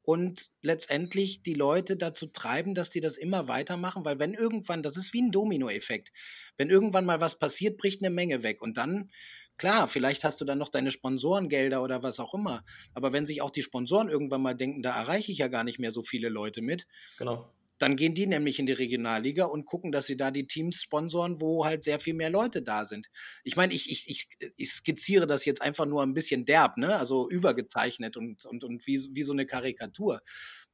[0.02, 4.96] und letztendlich die Leute dazu treiben, dass die das immer weitermachen, weil wenn irgendwann, das
[4.96, 6.12] ist wie ein Dominoeffekt,
[6.56, 9.10] wenn irgendwann mal was passiert, bricht eine Menge weg und dann,
[9.58, 13.42] klar, vielleicht hast du dann noch deine Sponsorengelder oder was auch immer, aber wenn sich
[13.42, 16.28] auch die Sponsoren irgendwann mal denken, da erreiche ich ja gar nicht mehr so viele
[16.28, 16.86] Leute mit,
[17.18, 17.48] genau.
[17.82, 21.40] Dann gehen die nämlich in die Regionalliga und gucken, dass sie da die Teams sponsoren,
[21.40, 23.08] wo halt sehr viel mehr Leute da sind.
[23.42, 26.96] Ich meine, ich, ich, ich, ich skizziere das jetzt einfach nur ein bisschen derb, ne?
[26.96, 30.22] also übergezeichnet und, und, und wie, wie so eine Karikatur.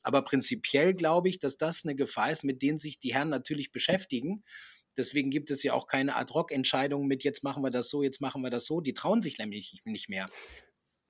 [0.02, 3.72] Aber prinzipiell glaube ich, dass das eine Gefahr ist, mit denen sich die Herren natürlich
[3.72, 4.44] beschäftigen.
[4.98, 8.42] Deswegen gibt es ja auch keine Ad-Hoc-Entscheidungen mit, jetzt machen wir das so, jetzt machen
[8.42, 8.82] wir das so.
[8.82, 10.26] Die trauen sich nämlich nicht mehr.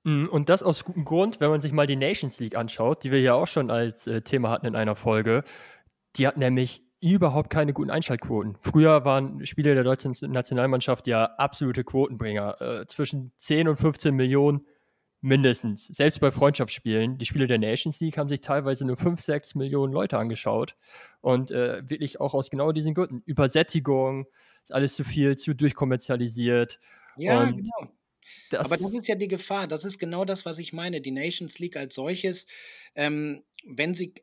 [0.05, 3.11] Mhm, und das aus gutem Grund, wenn man sich mal die Nations League anschaut, die
[3.11, 5.43] wir ja auch schon als äh, Thema hatten in einer Folge.
[6.15, 8.57] Die hat nämlich überhaupt keine guten Einschaltquoten.
[8.59, 12.61] Früher waren Spiele der deutschen Nationalmannschaft ja absolute Quotenbringer.
[12.61, 14.65] Äh, zwischen 10 und 15 Millionen
[15.21, 15.87] mindestens.
[15.87, 17.17] Selbst bei Freundschaftsspielen.
[17.17, 20.75] Die Spiele der Nations League haben sich teilweise nur 5, 6 Millionen Leute angeschaut.
[21.21, 23.21] Und äh, wirklich auch aus genau diesen Gründen.
[23.25, 24.27] Übersättigung,
[24.63, 26.79] ist alles zu viel, zu durchkommerzialisiert.
[27.17, 27.93] Ja, und genau.
[28.49, 29.67] Das Aber das ist ja die Gefahr.
[29.67, 31.01] Das ist genau das, was ich meine.
[31.01, 32.47] Die Nations League als solches,
[32.95, 34.13] ähm, wenn sie,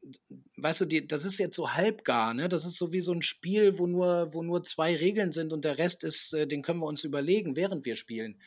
[0.57, 2.49] weißt du, die, das ist jetzt so halbgar, ne?
[2.49, 5.65] Das ist so wie so ein Spiel, wo nur, wo nur zwei Regeln sind und
[5.65, 8.41] der Rest ist, äh, den können wir uns überlegen, während wir spielen.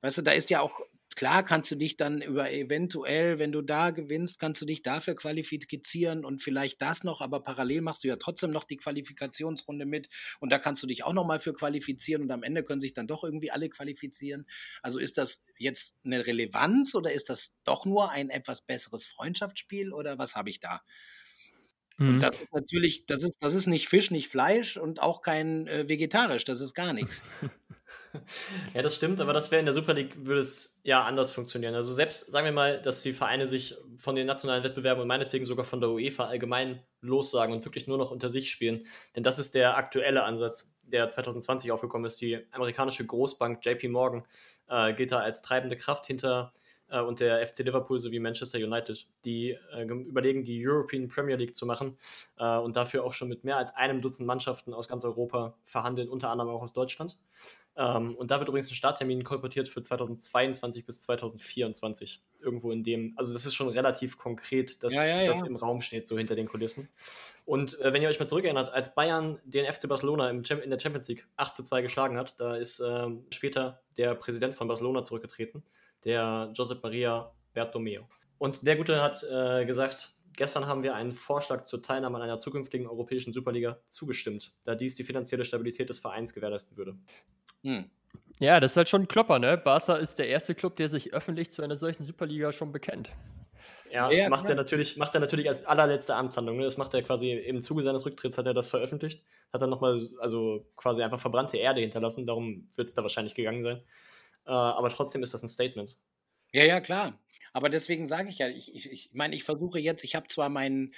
[0.00, 0.72] Weißt du, da ist ja auch
[1.16, 5.14] klar kannst du dich dann über eventuell, wenn du da gewinnst, kannst du dich dafür
[5.14, 10.08] qualifizieren und vielleicht das noch, aber parallel machst du ja trotzdem noch die Qualifikationsrunde mit
[10.40, 13.06] und da kannst du dich auch nochmal für qualifizieren und am Ende können sich dann
[13.06, 14.46] doch irgendwie alle qualifizieren.
[14.82, 19.92] Also ist das jetzt eine Relevanz oder ist das doch nur ein etwas besseres Freundschaftsspiel
[19.92, 20.82] oder was habe ich da?
[21.98, 22.20] Und mhm.
[22.20, 25.88] das ist natürlich, das ist, das ist nicht Fisch, nicht Fleisch und auch kein äh,
[25.88, 27.22] vegetarisch, das ist gar nichts.
[28.74, 31.74] Ja, das stimmt, aber das wäre in der Super League, würde es ja anders funktionieren.
[31.74, 35.44] Also selbst, sagen wir mal, dass die Vereine sich von den nationalen Wettbewerben und meinetwegen
[35.44, 38.86] sogar von der UEFA allgemein lossagen und wirklich nur noch unter sich spielen.
[39.16, 42.20] Denn das ist der aktuelle Ansatz, der 2020 aufgekommen ist.
[42.20, 44.24] Die amerikanische Großbank JP Morgan
[44.68, 46.52] äh, geht da als treibende Kraft hinter
[46.92, 51.56] äh, und der FC Liverpool sowie Manchester United, die äh, überlegen, die European Premier League
[51.56, 51.98] zu machen
[52.38, 56.08] äh, und dafür auch schon mit mehr als einem Dutzend Mannschaften aus ganz Europa verhandeln,
[56.08, 57.18] unter anderem auch aus Deutschland.
[57.76, 62.22] Ähm, und da wird übrigens ein Starttermin kolportiert für 2022 bis 2024.
[62.40, 65.80] Irgendwo in dem, also das ist schon relativ konkret, dass ja, ja, das im Raum
[65.80, 66.88] steht, so hinter den Kulissen.
[67.44, 70.80] Und äh, wenn ihr euch mal zurückerinnert, als Bayern den FC Barcelona im in der
[70.80, 75.02] Champions League 8 zu 2 geschlagen hat, da ist äh, später der Präsident von Barcelona
[75.02, 75.62] zurückgetreten
[76.04, 78.08] der Josep Maria Bertomeo.
[78.38, 82.38] Und der Gute hat äh, gesagt, gestern haben wir einen Vorschlag zur Teilnahme an einer
[82.38, 86.96] zukünftigen europäischen Superliga zugestimmt, da dies die finanzielle Stabilität des Vereins gewährleisten würde.
[87.62, 87.90] Hm.
[88.40, 89.56] Ja, das ist halt schon ein Klopper, ne?
[89.56, 93.12] Barca ist der erste Club, der sich öffentlich zu einer solchen Superliga schon bekennt.
[93.92, 96.56] Ja, ja macht, er natürlich, macht er natürlich als allerletzte Amtshandlung.
[96.56, 96.64] Ne?
[96.64, 99.22] Das macht er quasi im Zuge seines Rücktritts, hat er das veröffentlicht,
[99.52, 103.62] hat dann nochmal, also quasi einfach verbrannte Erde hinterlassen, darum wird es da wahrscheinlich gegangen
[103.62, 103.76] sein.
[104.46, 105.98] Äh, aber trotzdem ist das ein Statement.
[106.52, 107.18] Ja, ja, klar.
[107.52, 110.48] Aber deswegen sage ich ja, ich, ich, ich meine, ich versuche jetzt, ich habe zwar
[110.48, 110.94] meinen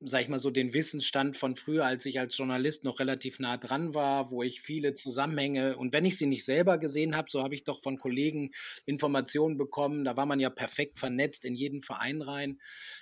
[0.00, 3.56] sag ich mal so, den Wissensstand von früher, als ich als Journalist noch relativ nah
[3.56, 7.42] dran war, wo ich viele Zusammenhänge und wenn ich sie nicht selber gesehen habe, so
[7.42, 8.52] habe ich doch von Kollegen
[8.86, 10.04] Informationen bekommen.
[10.04, 12.60] Da war man ja perfekt vernetzt in jeden Verein rein.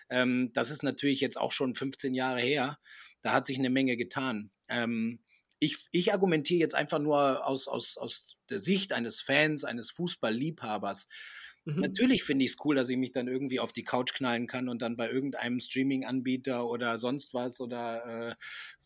[0.09, 2.79] Ähm, das ist natürlich jetzt auch schon 15 Jahre her.
[3.21, 4.51] Da hat sich eine Menge getan.
[4.71, 5.21] Ähm,
[5.59, 11.09] ich, ich argumentiere jetzt einfach nur aus, aus, aus der Sicht eines Fans, eines Fußballliebhabers.
[11.67, 11.81] Mhm.
[11.81, 14.69] Natürlich finde ich es cool, dass ich mich dann irgendwie auf die Couch knallen kann
[14.69, 18.35] und dann bei irgendeinem Streaming-Anbieter oder sonst was oder äh,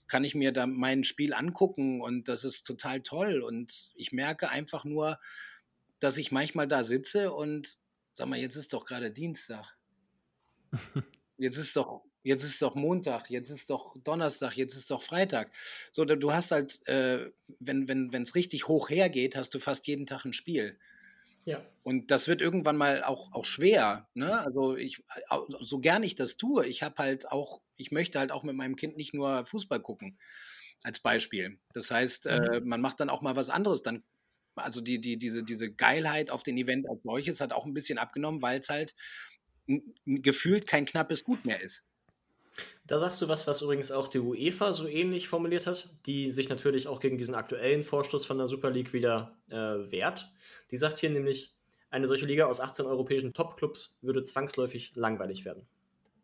[0.09, 3.43] kann ich mir da mein Spiel angucken und das ist total toll.
[3.43, 5.21] Und ich merke einfach nur,
[6.01, 7.79] dass ich manchmal da sitze und
[8.15, 9.77] sag mal, jetzt ist doch gerade Dienstag.
[11.39, 15.51] Jetzt ist doch Jetzt ist doch Montag, jetzt ist doch Donnerstag, jetzt ist doch Freitag.
[15.91, 20.05] So, du hast halt, äh, wenn es wenn, richtig hoch hergeht, hast du fast jeden
[20.05, 20.79] Tag ein Spiel.
[21.51, 21.63] Ja.
[21.83, 24.09] Und das wird irgendwann mal auch, auch schwer.
[24.15, 24.39] Ne?
[24.39, 25.03] Also ich,
[25.61, 28.77] so gern ich das tue, ich habe halt auch, ich möchte halt auch mit meinem
[28.77, 30.19] Kind nicht nur Fußball gucken,
[30.83, 31.59] als Beispiel.
[31.73, 32.53] Das heißt, äh, mhm.
[32.53, 33.83] äh, man macht dann auch mal was anderes.
[33.83, 34.05] Dann,
[34.55, 37.99] also die, die, diese, diese Geilheit auf den Event als solches hat auch ein bisschen
[37.99, 38.95] abgenommen, weil es halt
[40.05, 41.85] gefühlt kein knappes Gut mehr ist.
[42.87, 46.49] Da sagst du was, was übrigens auch die UEFA so ähnlich formuliert hat, die sich
[46.49, 49.55] natürlich auch gegen diesen aktuellen Vorstoß von der Super League wieder äh,
[49.91, 50.31] wehrt.
[50.71, 51.55] Die sagt hier nämlich,
[51.91, 55.67] eine solche Liga aus 18 europäischen Top-Clubs würde zwangsläufig langweilig werden.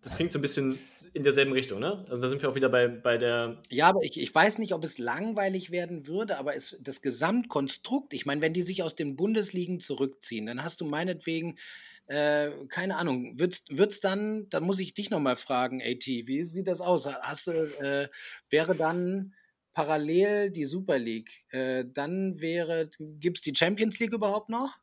[0.02, 0.78] Das klingt so ein bisschen
[1.14, 2.04] in derselben Richtung, ne?
[2.08, 3.60] Also da sind wir auch wieder bei, bei der.
[3.70, 8.12] Ja, aber ich, ich weiß nicht, ob es langweilig werden würde, aber es, das Gesamtkonstrukt,
[8.12, 11.58] ich meine, wenn die sich aus den Bundesligen zurückziehen, dann hast du meinetwegen
[12.06, 16.68] äh, keine Ahnung, wird es dann, da muss ich dich nochmal fragen, AT, wie sieht
[16.68, 17.06] das aus?
[17.06, 18.08] Hast du, äh,
[18.48, 19.34] wäre dann
[19.72, 24.78] parallel die Super League, äh, dann wäre, gibt es die Champions League überhaupt noch?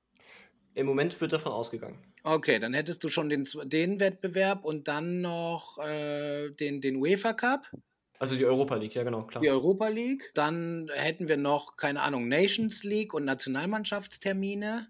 [0.75, 1.97] Im Moment wird davon ausgegangen.
[2.23, 7.33] Okay, dann hättest du schon den, den Wettbewerb und dann noch äh, den, den UEFA
[7.33, 7.69] Cup.
[8.17, 9.41] Also die Europa League, ja genau, klar.
[9.41, 10.31] Die Europa League.
[10.33, 14.87] Dann hätten wir noch, keine Ahnung, Nations League und Nationalmannschaftstermine.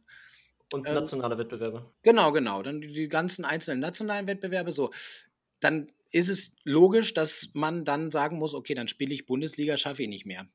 [0.73, 1.91] Und ähm, nationale ähm, Wettbewerbe.
[2.01, 2.63] Genau, genau.
[2.63, 4.91] Dann die ganzen einzelnen nationalen Wettbewerbe so.
[5.59, 10.03] Dann ist es logisch, dass man dann sagen muss, okay, dann spiele ich Bundesliga, schaffe
[10.03, 10.47] ich nicht mehr.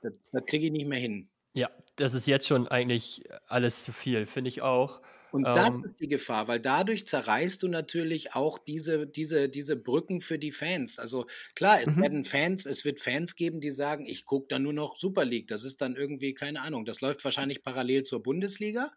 [0.00, 1.28] Das, das kriege ich nicht mehr hin.
[1.54, 5.02] Ja, das ist jetzt schon eigentlich alles zu viel, finde ich auch.
[5.32, 9.76] Und das ähm, ist die Gefahr, weil dadurch zerreißt du natürlich auch diese, diese, diese
[9.76, 10.98] Brücken für die Fans.
[10.98, 12.02] Also klar, es mhm.
[12.02, 15.48] werden Fans, es wird Fans geben, die sagen, ich gucke dann nur noch Super League.
[15.48, 18.92] Das ist dann irgendwie, keine Ahnung, das läuft wahrscheinlich parallel zur Bundesliga.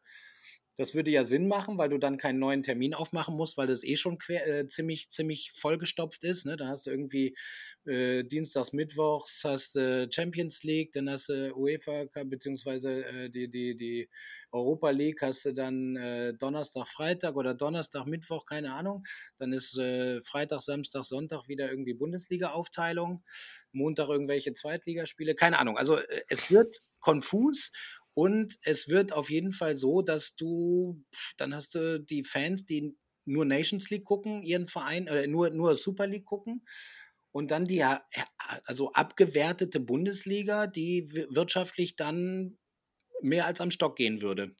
[0.77, 3.83] Das würde ja Sinn machen, weil du dann keinen neuen Termin aufmachen musst, weil das
[3.83, 6.45] eh schon quer, äh, ziemlich, ziemlich vollgestopft ist.
[6.45, 6.57] Ne?
[6.57, 7.35] Dann hast du irgendwie
[7.85, 13.77] äh, Dienstags, Mittwochs hast du Champions League, dann hast du UEFA beziehungsweise äh, die, die,
[13.77, 14.09] die
[14.51, 19.03] Europa League hast du dann äh, Donnerstag, Freitag oder Donnerstag, Mittwoch, keine Ahnung.
[19.37, 23.23] Dann ist äh, Freitag, Samstag, Sonntag wieder irgendwie Bundesliga-Aufteilung.
[23.71, 25.77] Montag irgendwelche Zweitligaspiele, keine Ahnung.
[25.77, 27.71] Also äh, es wird konfus
[28.15, 31.03] und es wird auf jeden Fall so, dass du,
[31.37, 35.75] dann hast du die Fans, die nur Nations League gucken, ihren Verein, oder nur, nur
[35.75, 36.65] Super League gucken.
[37.33, 37.83] Und dann die
[38.63, 42.57] also abgewertete Bundesliga, die wirtschaftlich dann
[43.21, 44.55] mehr als am Stock gehen würde.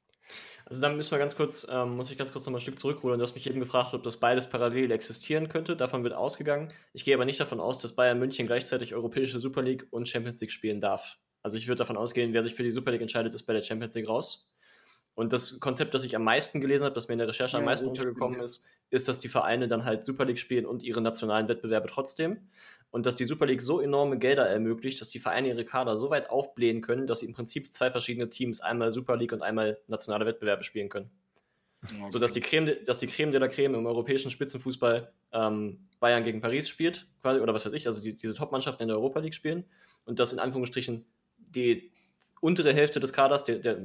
[0.66, 3.20] Also dann müssen wir ganz kurz, ähm, muss ich ganz kurz nochmal ein Stück zurückholen.
[3.20, 5.78] Du hast mich eben gefragt, ob das beides parallel existieren könnte.
[5.78, 6.74] Davon wird ausgegangen.
[6.92, 10.42] Ich gehe aber nicht davon aus, dass Bayern München gleichzeitig Europäische Super League und Champions
[10.42, 11.18] League spielen darf.
[11.46, 13.62] Also ich würde davon ausgehen, wer sich für die Super League entscheidet, ist bei der
[13.62, 14.52] Champions League raus.
[15.14, 17.60] Und das Konzept, das ich am meisten gelesen habe, das mir in der Recherche ja,
[17.60, 21.02] am meisten untergekommen ist, ist, dass die Vereine dann halt Super League spielen und ihre
[21.02, 22.50] nationalen Wettbewerbe trotzdem.
[22.90, 26.10] Und dass die Super League so enorme Gelder ermöglicht, dass die Vereine ihre Kader so
[26.10, 29.78] weit aufblähen können, dass sie im Prinzip zwei verschiedene Teams, einmal Super League und einmal
[29.86, 31.12] nationale Wettbewerbe spielen können.
[31.84, 32.10] Okay.
[32.10, 36.24] So dass die Creme, dass die Creme de la Creme im europäischen Spitzenfußball ähm, Bayern
[36.24, 39.20] gegen Paris spielt, quasi, oder was weiß ich, also die, diese Top-Mannschaften in der Europa
[39.20, 39.66] League spielen
[40.06, 41.06] und dass in Anführungsstrichen
[41.56, 41.92] die
[42.42, 43.78] untere Hälfte des Kaders, der, der,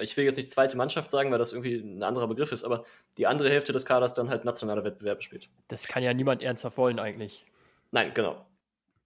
[0.00, 2.84] ich will jetzt nicht zweite Mannschaft sagen, weil das irgendwie ein anderer Begriff ist, aber
[3.16, 5.48] die andere Hälfte des Kaders dann halt nationale Wettbewerbe spielt.
[5.68, 7.44] Das kann ja niemand ernsthaft wollen eigentlich.
[7.90, 8.46] Nein, genau.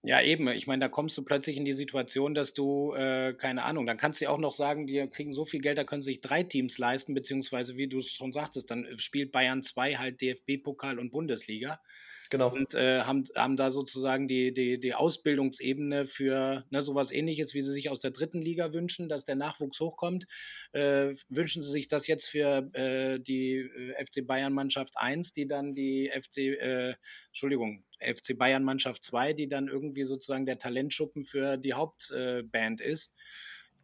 [0.03, 0.47] Ja, eben.
[0.49, 3.97] Ich meine, da kommst du plötzlich in die Situation, dass du, äh, keine Ahnung, dann
[3.97, 6.43] kannst du ja auch noch sagen, die kriegen so viel Geld, da können sich drei
[6.43, 11.09] Teams leisten, beziehungsweise, wie du es schon sagtest, dann spielt Bayern 2 halt DFB-Pokal und
[11.09, 11.79] Bundesliga.
[12.29, 12.51] Genau.
[12.51, 17.61] Und äh, haben, haben da sozusagen die, die, die Ausbildungsebene für ne, sowas ähnliches, wie
[17.61, 20.25] sie sich aus der dritten Liga wünschen, dass der Nachwuchs hochkommt.
[20.71, 25.75] Äh, wünschen sie sich das jetzt für äh, die äh, FC Bayern-Mannschaft 1, die dann
[25.75, 26.95] die FC, äh,
[27.27, 33.13] Entschuldigung, FC Bayern-Mannschaft 2, die dann irgendwie sozusagen der Talentschuppen für die Hauptband ist.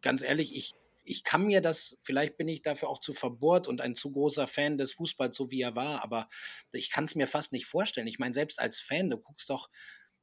[0.00, 0.74] Ganz ehrlich, ich
[1.04, 4.46] ich kann mir das, vielleicht bin ich dafür auch zu verbohrt und ein zu großer
[4.46, 6.28] Fan des Fußballs, so wie er war, aber
[6.72, 8.06] ich kann es mir fast nicht vorstellen.
[8.06, 9.68] Ich meine, selbst als Fan, du guckst doch,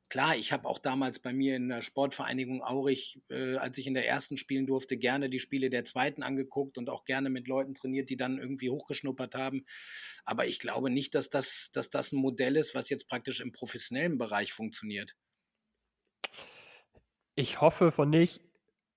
[0.09, 3.93] klar, ich habe auch damals bei mir in der Sportvereinigung Aurich, äh, als ich in
[3.93, 7.75] der ersten spielen durfte, gerne die Spiele der zweiten angeguckt und auch gerne mit Leuten
[7.75, 9.65] trainiert, die dann irgendwie hochgeschnuppert haben.
[10.25, 13.51] Aber ich glaube nicht, dass das, dass das ein Modell ist, was jetzt praktisch im
[13.51, 15.15] professionellen Bereich funktioniert.
[17.35, 18.41] Ich hoffe von nicht.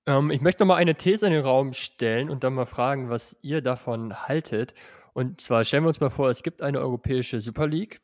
[0.06, 3.08] Ähm, ich möchte noch mal eine These in den Raum stellen und dann mal fragen,
[3.08, 4.74] was ihr davon haltet.
[5.12, 8.00] Und zwar stellen wir uns mal vor, es gibt eine europäische Super League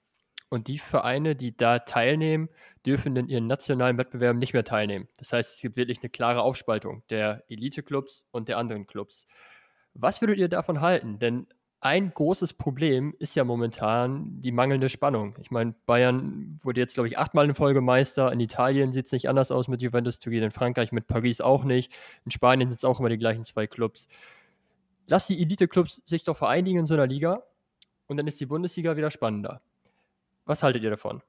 [0.50, 2.48] und die Vereine, die da teilnehmen,
[2.86, 5.08] dürfen in ihren nationalen Wettbewerben nicht mehr teilnehmen.
[5.16, 9.26] Das heißt, es gibt wirklich eine klare Aufspaltung der Elite-Clubs und der anderen Clubs.
[9.94, 11.18] Was würdet ihr davon halten?
[11.18, 11.46] Denn
[11.80, 15.36] ein großes Problem ist ja momentan die mangelnde Spannung.
[15.40, 18.32] Ich meine, Bayern wurde jetzt, glaube ich, achtmal in Folge Meister.
[18.32, 21.62] In Italien sieht es nicht anders aus mit Juventus Turin, in Frankreich mit Paris auch
[21.62, 21.92] nicht.
[22.24, 24.08] In Spanien sind es auch immer die gleichen zwei Clubs.
[25.06, 27.44] Lass die Elite-Clubs sich doch vereinigen in so einer Liga
[28.08, 29.60] und dann ist die Bundesliga wieder spannender.
[30.46, 31.22] Was haltet ihr davon?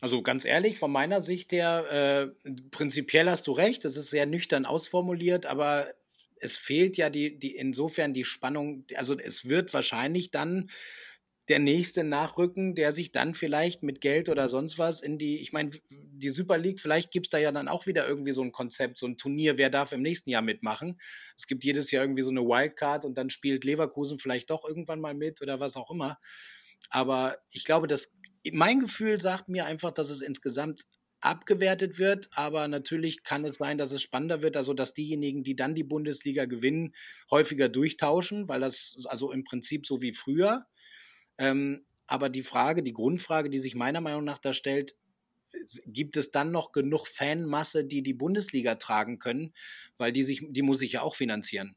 [0.00, 4.26] Also ganz ehrlich, von meiner Sicht her, äh, prinzipiell hast du recht, das ist sehr
[4.26, 5.86] nüchtern ausformuliert, aber
[6.40, 10.70] es fehlt ja die, die insofern die Spannung, also es wird wahrscheinlich dann
[11.48, 15.52] der nächste nachrücken, der sich dann vielleicht mit Geld oder sonst was in die, ich
[15.52, 18.50] meine, die Super League, vielleicht gibt es da ja dann auch wieder irgendwie so ein
[18.50, 20.98] Konzept, so ein Turnier, wer darf im nächsten Jahr mitmachen.
[21.36, 25.00] Es gibt jedes Jahr irgendwie so eine Wildcard und dann spielt Leverkusen vielleicht doch irgendwann
[25.00, 26.18] mal mit oder was auch immer.
[26.90, 28.12] Aber ich glaube, dass
[28.52, 30.82] mein Gefühl sagt mir einfach, dass es insgesamt
[31.26, 35.56] abgewertet wird, aber natürlich kann es sein, dass es spannender wird, also dass diejenigen, die
[35.56, 36.94] dann die Bundesliga gewinnen,
[37.30, 40.66] häufiger durchtauschen, weil das also im Prinzip so wie früher.
[41.38, 44.94] Ähm, aber die Frage, die Grundfrage, die sich meiner Meinung nach da stellt,
[45.86, 49.52] gibt es dann noch genug Fanmasse, die die Bundesliga tragen können,
[49.98, 51.76] weil die sich, die muss sich ja auch finanzieren.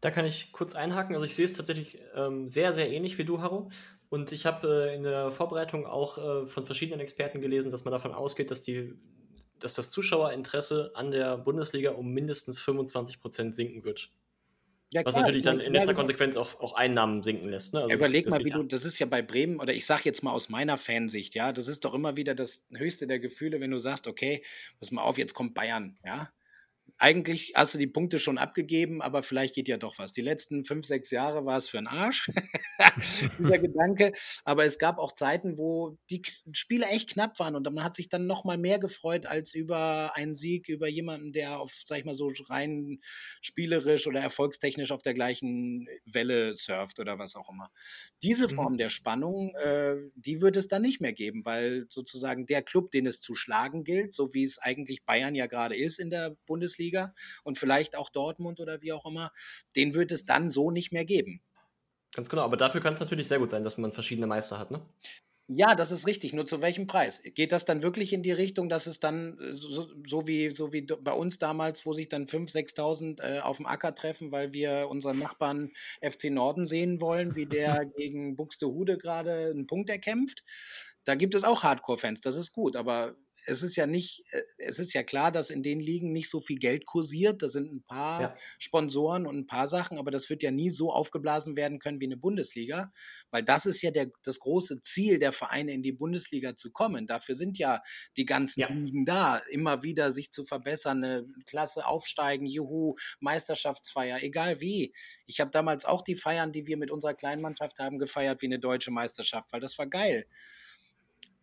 [0.00, 1.14] Da kann ich kurz einhaken.
[1.14, 3.70] Also ich sehe es tatsächlich ähm, sehr, sehr ähnlich wie du, Haro.
[4.08, 7.92] Und ich habe äh, in der Vorbereitung auch äh, von verschiedenen Experten gelesen, dass man
[7.92, 8.94] davon ausgeht, dass, die,
[9.60, 14.10] dass das Zuschauerinteresse an der Bundesliga um mindestens 25 Prozent sinken wird.
[14.92, 16.02] Ja, Was natürlich dann in letzter genau.
[16.02, 17.74] Konsequenz auch, auch Einnahmen sinken lässt.
[17.74, 17.80] Ne?
[17.80, 20.02] Also Überleg das, das mal, wie du, das ist ja bei Bremen, oder ich sage
[20.04, 23.60] jetzt mal aus meiner Fansicht, ja, das ist doch immer wieder das höchste der Gefühle,
[23.60, 24.44] wenn du sagst, okay,
[24.78, 26.30] pass mal auf, jetzt kommt Bayern, ja
[27.04, 30.12] eigentlich hast du die Punkte schon abgegeben, aber vielleicht geht ja doch was.
[30.12, 32.30] Die letzten fünf, sechs Jahre war es für einen Arsch,
[33.38, 34.14] dieser Gedanke.
[34.42, 38.08] Aber es gab auch Zeiten, wo die Spiele echt knapp waren und man hat sich
[38.08, 42.06] dann noch mal mehr gefreut als über einen Sieg, über jemanden, der auf, sag ich
[42.06, 43.00] mal so, rein
[43.42, 47.70] spielerisch oder erfolgstechnisch auf der gleichen Welle surft oder was auch immer.
[48.22, 48.54] Diese mhm.
[48.54, 48.78] Form mhm.
[48.78, 53.04] der Spannung, äh, die wird es dann nicht mehr geben, weil sozusagen der Club, den
[53.04, 56.93] es zu schlagen gilt, so wie es eigentlich Bayern ja gerade ist in der Bundesliga,
[56.94, 59.32] Bundesliga und vielleicht auch Dortmund oder wie auch immer,
[59.76, 61.40] den wird es dann so nicht mehr geben.
[62.14, 64.70] Ganz genau, aber dafür kann es natürlich sehr gut sein, dass man verschiedene Meister hat,
[64.70, 64.80] ne?
[65.46, 66.32] Ja, das ist richtig.
[66.32, 67.20] Nur zu welchem Preis?
[67.22, 70.72] Geht das dann wirklich in die Richtung, dass es dann äh, so, so wie, so
[70.72, 74.54] wie bei uns damals, wo sich dann 5.000, 6.000 äh, auf dem Acker treffen, weil
[74.54, 80.44] wir unseren Nachbarn FC Norden sehen wollen, wie der gegen Buxtehude gerade einen Punkt erkämpft?
[81.04, 82.74] Da gibt es auch Hardcore-Fans, das ist gut.
[82.74, 83.14] Aber
[83.46, 86.40] es ist ja nicht, äh, es ist ja klar, dass in den Ligen nicht so
[86.40, 87.42] viel Geld kursiert.
[87.42, 88.36] Da sind ein paar ja.
[88.58, 92.06] Sponsoren und ein paar Sachen, aber das wird ja nie so aufgeblasen werden können wie
[92.06, 92.92] eine Bundesliga,
[93.30, 97.06] weil das ist ja der, das große Ziel der Vereine, in die Bundesliga zu kommen.
[97.06, 97.82] Dafür sind ja
[98.16, 98.68] die ganzen ja.
[98.68, 104.94] Ligen da, immer wieder sich zu verbessern, eine Klasse aufsteigen, juhu, Meisterschaftsfeier, egal wie.
[105.26, 108.46] Ich habe damals auch die Feiern, die wir mit unserer kleinen Mannschaft haben, gefeiert wie
[108.46, 110.26] eine deutsche Meisterschaft, weil das war geil.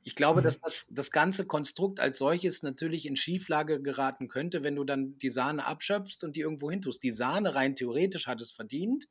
[0.03, 0.61] Ich glaube, dass mhm.
[0.63, 5.29] das, das ganze Konstrukt als solches natürlich in Schieflage geraten könnte, wenn du dann die
[5.29, 7.03] Sahne abschöpfst und die irgendwo hintust.
[7.03, 9.07] Die Sahne rein theoretisch hat es verdient,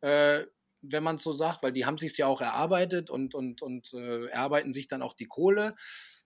[0.00, 0.44] äh,
[0.80, 3.92] wenn man es so sagt, weil die haben sich ja auch erarbeitet und, und, und
[3.92, 5.76] äh, erarbeiten sich dann auch die Kohle,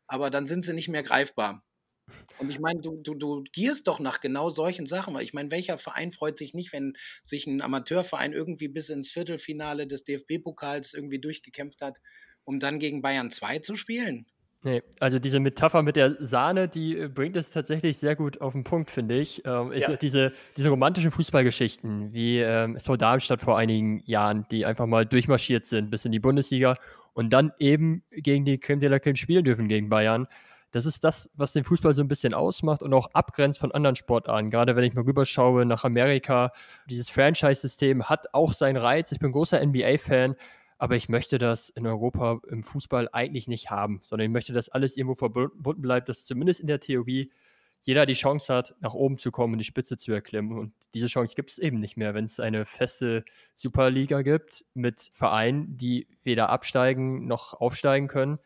[0.06, 1.64] aber dann sind sie nicht mehr greifbar.
[2.38, 5.50] Und ich meine, du, du, du gierst doch nach genau solchen Sachen, weil ich meine,
[5.50, 10.94] welcher Verein freut sich nicht, wenn sich ein Amateurverein irgendwie bis ins Viertelfinale des DFB-Pokals
[10.94, 11.98] irgendwie durchgekämpft hat
[12.46, 14.24] um dann gegen Bayern 2 zu spielen.
[14.62, 18.52] Nee, also diese Metapher mit der Sahne, die äh, bringt es tatsächlich sehr gut auf
[18.52, 19.42] den Punkt, finde ich.
[19.44, 19.94] Ähm, ja.
[19.94, 25.66] diese, diese romantischen Fußballgeschichten, wie ähm, SV Darmstadt vor einigen Jahren, die einfach mal durchmarschiert
[25.66, 26.74] sind bis in die Bundesliga
[27.12, 30.26] und dann eben gegen die Creme de la Creme spielen dürfen gegen Bayern.
[30.72, 33.94] Das ist das, was den Fußball so ein bisschen ausmacht und auch abgrenzt von anderen
[33.94, 34.50] Sportarten.
[34.50, 36.50] Gerade wenn ich mal rüberschaue nach Amerika,
[36.90, 39.12] dieses Franchise-System hat auch seinen Reiz.
[39.12, 40.34] Ich bin großer NBA-Fan,
[40.78, 44.68] aber ich möchte das in Europa im Fußball eigentlich nicht haben, sondern ich möchte, dass
[44.68, 47.30] alles irgendwo verbunden bleibt, dass zumindest in der Theorie
[47.82, 50.58] jeder die Chance hat, nach oben zu kommen und die Spitze zu erklimmen.
[50.58, 53.24] Und diese Chance gibt es eben nicht mehr, wenn es eine feste
[53.54, 58.38] Superliga gibt mit Vereinen, die weder absteigen noch aufsteigen können,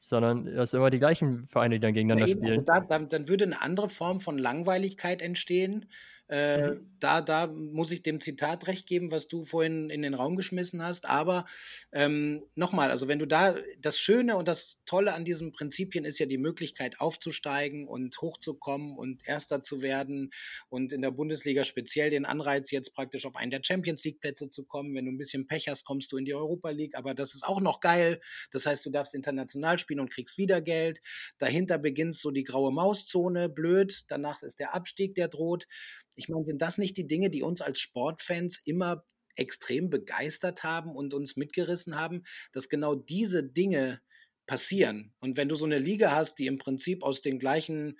[0.00, 2.68] sondern das sind immer die gleichen Vereine, die dann gegeneinander ja, spielen.
[2.68, 5.86] Also da, dann würde eine andere Form von Langweiligkeit entstehen
[6.28, 6.90] äh, mhm.
[7.00, 10.82] da, da muss ich dem Zitat recht geben, was du vorhin in den Raum geschmissen
[10.82, 11.06] hast.
[11.06, 11.46] Aber
[11.92, 16.18] ähm, nochmal, also wenn du da, das Schöne und das Tolle an diesen Prinzipien ist
[16.18, 20.30] ja die Möglichkeit aufzusteigen und hochzukommen und Erster zu werden
[20.68, 24.50] und in der Bundesliga speziell den Anreiz jetzt praktisch auf einen der Champions League Plätze
[24.50, 24.94] zu kommen.
[24.94, 27.44] Wenn du ein bisschen Pech hast, kommst du in die Europa League, aber das ist
[27.44, 28.20] auch noch geil.
[28.50, 31.00] Das heißt, du darfst international spielen und kriegst wieder Geld.
[31.38, 34.04] Dahinter beginnt so die graue Mauszone, blöd.
[34.08, 35.66] Danach ist der Abstieg, der droht.
[36.18, 39.04] Ich meine, sind das nicht die Dinge, die uns als Sportfans immer
[39.36, 44.00] extrem begeistert haben und uns mitgerissen haben, dass genau diese Dinge
[44.46, 45.14] passieren?
[45.20, 47.98] Und wenn du so eine Liga hast, die im Prinzip aus den gleichen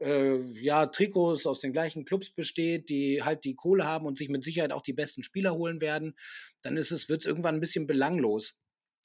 [0.00, 4.28] äh, ja, Trikots aus den gleichen Clubs besteht, die halt die Kohle haben und sich
[4.28, 6.16] mit Sicherheit auch die besten Spieler holen werden,
[6.62, 8.56] dann ist es, wird es irgendwann ein bisschen belanglos.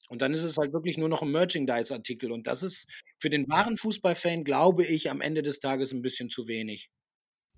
[0.08, 2.32] Und dann ist es halt wirklich nur noch ein Merchandise-Artikel.
[2.32, 2.86] Und das ist
[3.20, 6.90] für den wahren Fußballfan, glaube ich, am Ende des Tages ein bisschen zu wenig.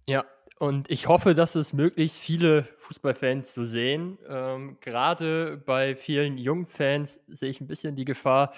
[0.08, 0.24] Ja,
[0.58, 4.16] und ich hoffe, dass es möglichst viele Fußballfans so sehen.
[4.26, 8.54] Ähm, gerade bei vielen jungen Fans sehe ich ein bisschen die Gefahr,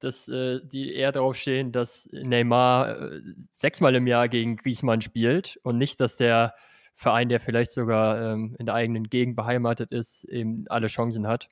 [0.00, 3.20] dass äh, die eher darauf stehen, dass Neymar äh,
[3.50, 6.54] sechsmal im Jahr gegen Griezmann spielt und nicht, dass der
[6.94, 11.48] Verein, der vielleicht sogar ähm, in der eigenen Gegend beheimatet ist, eben alle Chancen hat.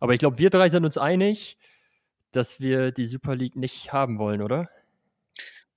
[0.00, 1.56] Aber ich glaube, wir drei sind uns einig,
[2.32, 4.68] dass wir die Super League nicht haben wollen, oder?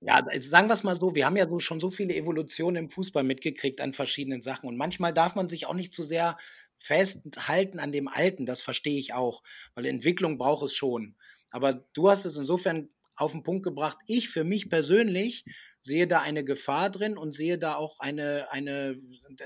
[0.00, 2.84] Ja, also sagen wir es mal so, wir haben ja so schon so viele Evolutionen
[2.84, 6.36] im Fußball mitgekriegt an verschiedenen Sachen und manchmal darf man sich auch nicht zu sehr
[6.78, 9.42] festhalten an dem Alten, das verstehe ich auch,
[9.74, 11.16] weil Entwicklung braucht es schon.
[11.50, 15.46] Aber du hast es insofern auf den Punkt gebracht, ich für mich persönlich
[15.80, 18.96] sehe da eine Gefahr drin und sehe da auch eine, eine,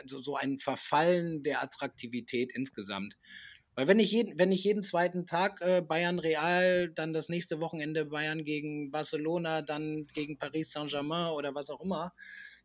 [0.06, 3.16] so ein Verfallen der Attraktivität insgesamt.
[3.74, 7.60] Weil wenn ich jeden, wenn ich jeden zweiten Tag äh, Bayern Real, dann das nächste
[7.60, 12.12] Wochenende Bayern gegen Barcelona, dann gegen Paris Saint-Germain oder was auch immer,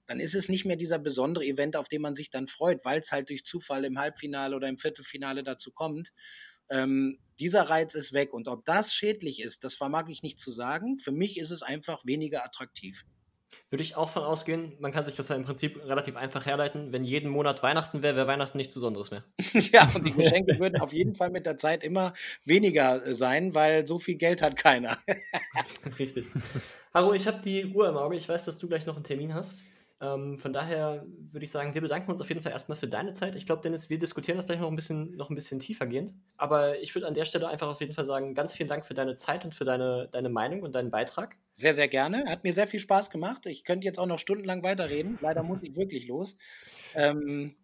[0.06, 3.00] dann ist es nicht mehr dieser besondere Event, auf den man sich dann freut, weil
[3.00, 6.12] es halt durch Zufall im Halbfinale oder im Viertelfinale dazu kommt.
[6.70, 8.34] Ähm, dieser Reiz ist weg.
[8.34, 11.00] Und ob das schädlich ist, das vermag ich nicht zu sagen.
[11.00, 13.06] Für mich ist es einfach weniger attraktiv.
[13.72, 16.94] Würde ich auch von ausgehen, man kann sich das ja im Prinzip relativ einfach herleiten.
[16.94, 19.24] Wenn jeden Monat Weihnachten wäre, wäre Weihnachten nichts Besonderes mehr.
[19.54, 22.14] ja, und die Geschenke würden auf jeden Fall mit der Zeit immer
[22.46, 25.00] weniger äh, sein, weil so viel Geld hat keiner.
[26.00, 26.28] Richtig.
[26.94, 28.16] Haro, ich habe die Uhr im Auge.
[28.16, 29.64] Ich weiß, dass du gleich noch einen Termin hast.
[30.02, 33.14] Ähm, von daher würde ich sagen, wir bedanken uns auf jeden Fall erstmal für deine
[33.14, 33.36] Zeit.
[33.36, 36.14] Ich glaube, Dennis, wir diskutieren das gleich noch ein bisschen, noch ein bisschen tiefergehend.
[36.38, 38.94] Aber ich würde an der Stelle einfach auf jeden Fall sagen, ganz vielen Dank für
[38.94, 41.38] deine Zeit und für deine, deine Meinung und deinen Beitrag.
[41.54, 42.26] Sehr, sehr gerne.
[42.28, 43.46] Hat mir sehr viel Spaß gemacht.
[43.46, 45.18] Ich könnte jetzt auch noch stundenlang weiterreden.
[45.22, 46.38] Leider muss ich wirklich los.
[46.94, 47.56] Ähm,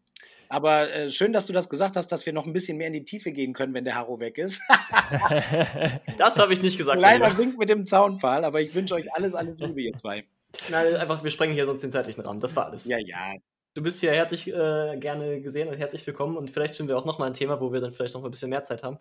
[0.48, 2.94] aber äh, schön, dass du das gesagt hast, dass wir noch ein bisschen mehr in
[2.94, 4.62] die Tiefe gehen können, wenn der Harro weg ist.
[6.18, 7.00] das habe ich nicht gesagt.
[7.00, 10.26] Leider Wink mit dem Zaunpfahl, aber ich wünsche euch alles, alles Liebe, ihr zwei.
[10.70, 12.40] Nein, einfach, wir sprengen hier sonst den zeitlichen Rahmen.
[12.40, 12.86] Das war alles.
[12.86, 13.34] Ja, ja.
[13.74, 17.06] Du bist hier herzlich äh, gerne gesehen und herzlich willkommen und vielleicht finden wir auch
[17.06, 19.00] nochmal ein Thema, wo wir dann vielleicht noch ein bisschen mehr Zeit haben.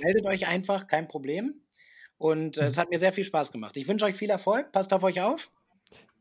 [0.00, 1.54] Meldet euch einfach, kein Problem.
[2.16, 3.76] Und äh, es hat mir sehr viel Spaß gemacht.
[3.76, 4.70] Ich wünsche euch viel Erfolg.
[4.72, 5.50] Passt auf euch auf.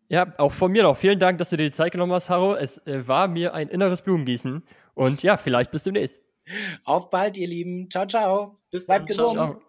[0.08, 0.98] Ja, auch von mir noch.
[0.98, 2.56] Vielen Dank, dass du dir die Zeit genommen hast, Haro.
[2.56, 4.64] Es äh, war mir ein inneres Blumengießen.
[4.96, 6.24] Und ja, vielleicht bis demnächst.
[6.84, 7.90] Auf bald, ihr Lieben.
[7.92, 8.58] Ciao, ciao.
[8.72, 9.08] Bis Bleibt dann.
[9.08, 9.34] gesund.
[9.34, 9.69] Ciao, ciao.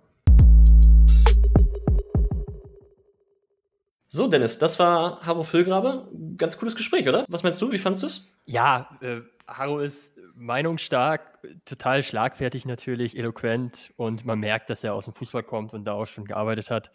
[4.12, 6.08] So, Dennis, das war Haro Füllgrabe.
[6.36, 7.24] Ganz cooles Gespräch, oder?
[7.28, 7.70] Was meinst du?
[7.70, 8.28] Wie fandest du es?
[8.44, 15.04] Ja, äh, Haro ist meinungsstark, total schlagfertig natürlich, eloquent und man merkt, dass er aus
[15.04, 16.90] dem Fußball kommt und da auch schon gearbeitet hat.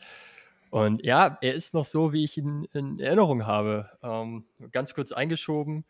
[0.72, 3.92] Und ja, er ist noch so, wie ich ihn in Erinnerung habe.
[4.04, 4.44] Ähm,
[4.74, 5.86] ganz kurz eingeschoben,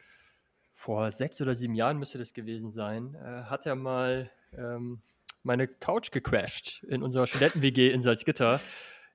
[0.76, 5.02] vor sechs oder sieben Jahren müsste das gewesen sein, äh, hat er mal ähm,
[5.42, 8.60] meine Couch gecrashed in unserer Studenten-WG in Salzgitter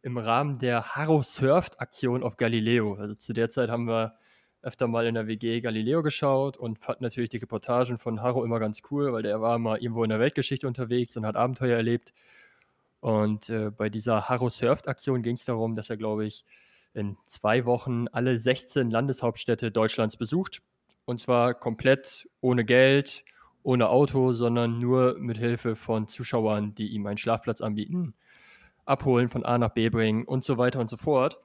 [0.03, 2.95] im Rahmen der Harrow Surft Aktion auf Galileo.
[2.95, 4.15] Also zu der Zeit haben wir
[4.63, 8.61] öfter mal in der WG Galileo geschaut und fand natürlich die Reportagen von Harrow immer
[8.61, 12.13] ganz cool, weil der war mal irgendwo in der Weltgeschichte unterwegs und hat Abenteuer erlebt.
[13.01, 16.45] Und äh, bei dieser Harrow Surft Aktion ging es darum, dass er, glaube ich,
[16.93, 20.61] in zwei Wochen alle 16 Landeshauptstädte Deutschlands besucht.
[21.07, 23.25] Und zwar komplett ohne Geld,
[23.63, 28.15] ohne Auto, sondern nur mit Hilfe von Zuschauern, die ihm einen Schlafplatz anbieten
[28.91, 31.39] abholen, von A nach B bringen und so weiter und so fort.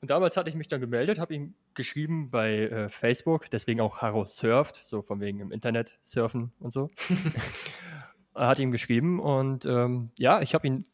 [0.00, 4.02] Und damals hatte ich mich dann gemeldet, habe ihm geschrieben bei äh, Facebook, deswegen auch
[4.02, 6.90] Haro surft, so von wegen im Internet surfen und so.
[8.34, 10.86] er hat ihm geschrieben und ähm, ja, ich habe ihn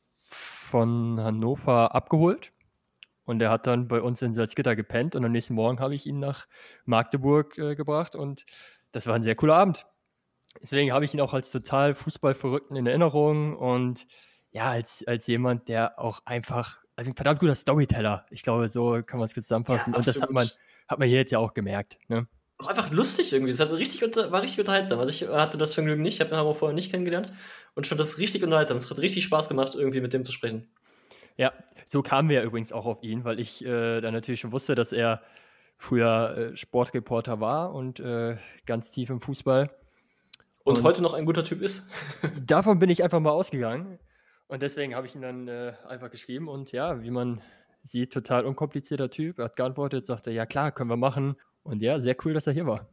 [0.68, 2.52] von Hannover abgeholt
[3.24, 6.04] Und er hat dann bei uns in Salzgitter gepennt und am nächsten Morgen habe ich
[6.04, 6.46] ihn nach
[6.84, 8.44] Magdeburg äh, gebracht und
[8.92, 9.86] das war ein sehr cooler Abend.
[10.60, 14.06] Deswegen habe ich ihn auch als total Fußballverrückten in Erinnerung und
[14.52, 18.26] ja, als, als jemand, der auch einfach, also ein verdammt guter Storyteller.
[18.30, 19.92] Ich glaube, so kann man es zusammenfassen.
[19.92, 20.50] Ja, und das hat man,
[20.88, 21.98] hat man hier jetzt ja auch gemerkt.
[22.08, 22.26] Ne?
[22.58, 23.52] Auch einfach lustig irgendwie.
[23.52, 24.98] Es richtig war richtig unterhaltsam.
[24.98, 27.32] Also ich hatte das Vergnügen nicht, ich habe ihn aber vorher nicht kennengelernt
[27.74, 28.76] und ich fand das richtig unterhaltsam.
[28.76, 30.68] Es hat richtig Spaß gemacht, irgendwie mit dem zu sprechen.
[31.36, 31.52] Ja,
[31.86, 34.92] so kamen wir übrigens auch auf ihn, weil ich äh, dann natürlich schon wusste, dass
[34.92, 35.22] er
[35.76, 38.36] früher äh, Sportreporter war und äh,
[38.66, 39.70] ganz tief im Fußball.
[40.64, 41.88] Und, und, heute noch ein guter Typ ist.
[42.44, 44.00] davon bin ich einfach mal ausgegangen.
[44.48, 47.42] Und deswegen habe ich ihn dann äh, einfach geschrieben und ja, wie man
[47.82, 49.38] sieht, total unkomplizierter Typ.
[49.38, 51.36] Er hat geantwortet, sagte, ja klar, können wir machen.
[51.62, 52.88] Und ja, sehr cool, dass er hier war.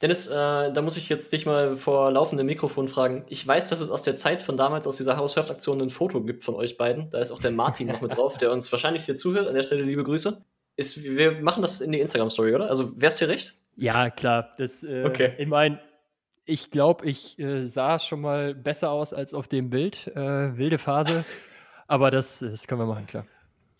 [0.00, 3.24] Dennis, äh, da muss ich jetzt dich mal vor laufendem Mikrofon fragen.
[3.28, 6.42] Ich weiß, dass es aus der Zeit von damals, aus dieser Haushöft-Aktion, ein Foto gibt
[6.42, 7.10] von euch beiden.
[7.10, 9.46] Da ist auch der Martin noch mit drauf, der uns wahrscheinlich hier zuhört.
[9.46, 10.44] An der Stelle liebe Grüße.
[10.74, 12.68] Ist, wir machen das in die Instagram-Story, oder?
[12.68, 13.54] Also, wär's dir recht?
[13.76, 14.54] Ja, klar.
[14.58, 15.34] Das, äh, okay.
[15.38, 15.78] Ich meine,
[16.44, 20.08] ich glaube, ich äh, sah schon mal besser aus als auf dem Bild.
[20.14, 21.24] Äh, wilde Phase.
[21.86, 23.26] Aber das, das können wir machen, klar.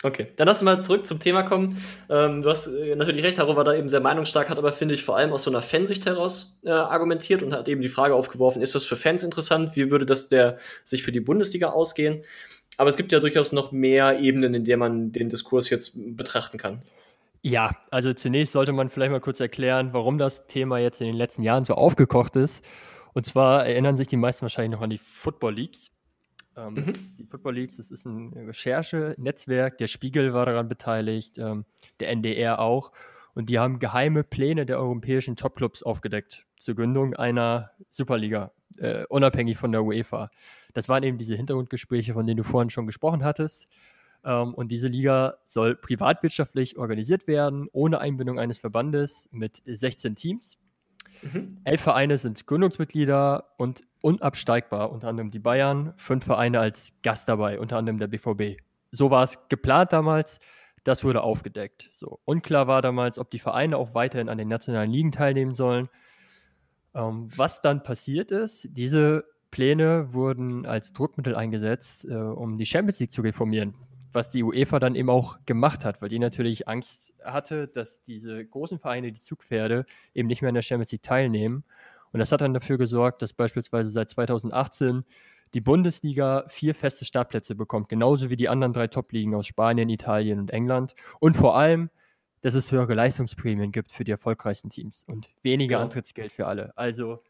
[0.05, 1.81] Okay, dann lass uns mal zurück zum Thema kommen.
[2.11, 4.95] Ähm, du hast äh, natürlich recht, Haro war da eben sehr meinungsstark, hat aber, finde
[4.95, 8.15] ich, vor allem aus so einer Fansicht heraus äh, argumentiert und hat eben die Frage
[8.15, 9.77] aufgeworfen, ist das für Fans interessant?
[9.77, 12.25] Wie würde das der sich für die Bundesliga ausgehen?
[12.79, 16.59] Aber es gibt ja durchaus noch mehr Ebenen, in der man den Diskurs jetzt betrachten
[16.59, 16.83] kann.
[17.43, 21.17] Ja, also zunächst sollte man vielleicht mal kurz erklären, warum das Thema jetzt in den
[21.17, 22.65] letzten Jahren so aufgekocht ist.
[23.15, 25.91] Und zwar erinnern sich die meisten wahrscheinlich noch an die Football Leagues.
[26.57, 26.95] Ähm, mhm.
[27.19, 31.65] die Football Leagues, das ist ein Recherchenetzwerk, der Spiegel war daran beteiligt, ähm,
[31.99, 32.93] der NDR auch.
[33.35, 39.57] Und die haben geheime Pläne der europäischen Topclubs aufgedeckt zur Gründung einer Superliga, äh, unabhängig
[39.57, 40.31] von der UEFA.
[40.75, 43.69] Das waren eben diese Hintergrundgespräche, von denen du vorhin schon gesprochen hattest.
[44.25, 50.59] Ähm, und diese Liga soll privatwirtschaftlich organisiert werden, ohne Einbindung eines Verbandes mit 16 Teams.
[51.23, 51.59] Mhm.
[51.65, 57.61] Elf Vereine sind Gründungsmitglieder und unabsteigbar, unter anderem die Bayern, fünf Vereine als Gast dabei,
[57.61, 58.61] unter anderem der BVB.
[58.91, 60.41] So war es geplant damals,
[60.85, 61.89] das wurde aufgedeckt.
[61.93, 65.89] So, unklar war damals, ob die Vereine auch weiterhin an den nationalen Ligen teilnehmen sollen.
[66.95, 72.99] Ähm, was dann passiert ist, diese Pläne wurden als Druckmittel eingesetzt, äh, um die Champions
[73.01, 73.75] League zu reformieren
[74.13, 78.45] was die UEFA dann eben auch gemacht hat, weil die natürlich Angst hatte, dass diese
[78.45, 81.65] großen Vereine, die Zugpferde, eben nicht mehr in der Champions League teilnehmen.
[82.13, 85.05] Und das hat dann dafür gesorgt, dass beispielsweise seit 2018
[85.55, 90.39] die Bundesliga vier feste Startplätze bekommt, genauso wie die anderen drei Top-Ligen aus Spanien, Italien
[90.39, 90.95] und England.
[91.21, 91.91] Und vor allem,
[92.41, 95.85] dass es höhere Leistungsprämien gibt für die erfolgreichsten Teams und weniger genau.
[95.85, 96.77] Antrittsgeld für alle.
[96.77, 97.23] Also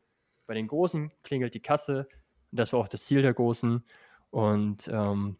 [0.47, 2.09] bei den Großen klingelt die Kasse.
[2.51, 3.85] Und das war auch das Ziel der Großen.
[4.31, 5.37] Und ähm,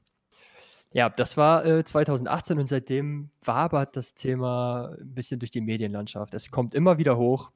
[0.93, 6.35] ja, das war äh, 2018 und seitdem wabert das Thema ein bisschen durch die Medienlandschaft.
[6.35, 7.51] Es kommt immer wieder hoch.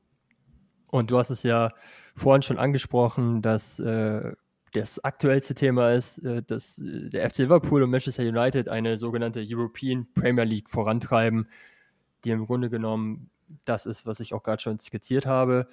[0.89, 1.73] Und du hast es ja
[2.15, 4.33] vorhin schon angesprochen, dass äh,
[4.73, 9.45] das aktuellste Thema ist, äh, dass äh, der FC Liverpool und Manchester United eine sogenannte
[9.47, 11.49] European Premier League vorantreiben,
[12.25, 13.31] die im Grunde genommen
[13.65, 15.69] das ist, was ich auch gerade schon skizziert habe.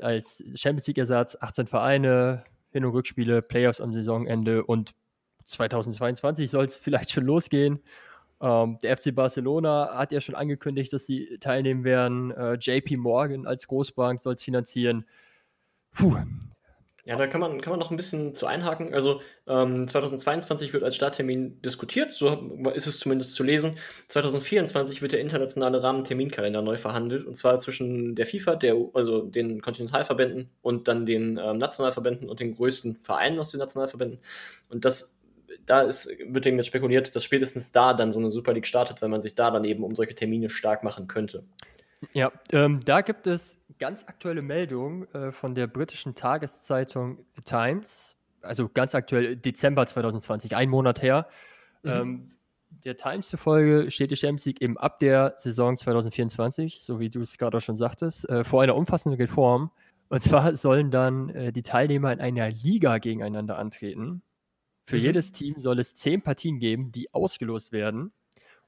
[0.00, 4.92] Als Champions League-Ersatz 18 Vereine, Hin- und Rückspiele, Playoffs am Saisonende und
[5.44, 7.80] 2022 soll es vielleicht schon losgehen.
[8.40, 12.30] Ähm, der FC Barcelona hat ja schon angekündigt, dass sie teilnehmen werden.
[12.32, 15.06] Äh, JP Morgan als Großbank soll es finanzieren.
[15.92, 16.16] Puh.
[17.06, 18.94] Ja, da kann man, kann man noch ein bisschen zu einhaken.
[18.94, 23.76] Also ähm, 2022 wird als Starttermin diskutiert, so ist es zumindest zu lesen.
[24.08, 29.60] 2024 wird der internationale Rahmenterminkalender neu verhandelt, und zwar zwischen der FIFA, der, also den
[29.60, 34.20] Kontinentalverbänden und dann den ähm, Nationalverbänden und den größten Vereinen aus den Nationalverbänden.
[34.70, 35.14] Und das
[35.66, 39.02] da ist, wird eben jetzt spekuliert, dass spätestens da dann so eine Super League startet,
[39.02, 41.44] weil man sich da dann eben um solche Termine stark machen könnte.
[42.12, 48.16] Ja, ähm, da gibt es ganz aktuelle Meldungen äh, von der britischen Tageszeitung The Times,
[48.42, 51.28] also ganz aktuell Dezember 2020, ein Monat her.
[51.82, 51.90] Mhm.
[51.90, 52.30] Ähm,
[52.84, 57.20] der Times zufolge steht die Champions League eben ab der Saison 2024, so wie du
[57.20, 59.70] es gerade auch schon sagtest, äh, vor einer umfassenden Reform.
[60.08, 64.22] Und zwar sollen dann äh, die Teilnehmer in einer Liga gegeneinander antreten.
[64.84, 65.02] Für mhm.
[65.02, 68.12] jedes Team soll es zehn Partien geben, die ausgelost werden.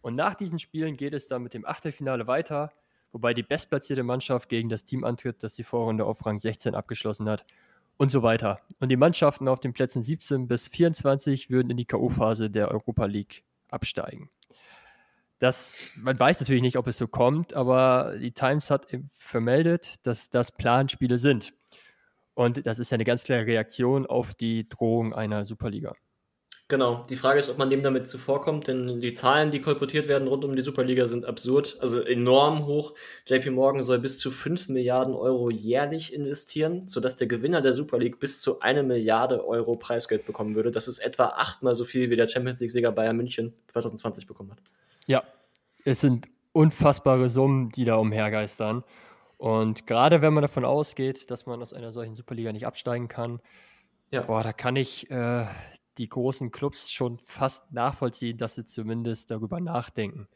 [0.00, 2.72] Und nach diesen Spielen geht es dann mit dem Achtelfinale weiter,
[3.12, 7.28] wobei die bestplatzierte Mannschaft gegen das Team antritt, das die Vorrunde auf Rang 16 abgeschlossen
[7.28, 7.44] hat
[7.96, 8.60] und so weiter.
[8.78, 13.06] Und die Mannschaften auf den Plätzen 17 bis 24 würden in die K.O.-Phase der Europa
[13.06, 14.30] League absteigen.
[15.38, 20.30] Das, man weiß natürlich nicht, ob es so kommt, aber die Times hat vermeldet, dass
[20.30, 21.52] das Planspiele sind.
[22.34, 25.94] Und das ist ja eine ganz klare Reaktion auf die Drohung einer Superliga.
[26.68, 30.26] Genau, die Frage ist, ob man dem damit zuvorkommt, denn die Zahlen, die kolportiert werden
[30.26, 32.94] rund um die Superliga, sind absurd, also enorm hoch.
[33.28, 37.98] JP Morgan soll bis zu 5 Milliarden Euro jährlich investieren, sodass der Gewinner der Super
[37.98, 40.72] League bis zu eine Milliarde Euro Preisgeld bekommen würde.
[40.72, 44.58] Das ist etwa achtmal so viel, wie der Champions League-Sieger Bayern München 2020 bekommen hat.
[45.06, 45.22] Ja,
[45.84, 48.82] es sind unfassbare Summen, die da umhergeistern.
[49.38, 53.40] Und gerade wenn man davon ausgeht, dass man aus einer solchen Superliga nicht absteigen kann,
[54.10, 54.22] ja.
[54.22, 55.44] boah, da kann ich äh,
[55.98, 60.28] die großen Clubs schon fast nachvollziehen, dass sie zumindest darüber nachdenken.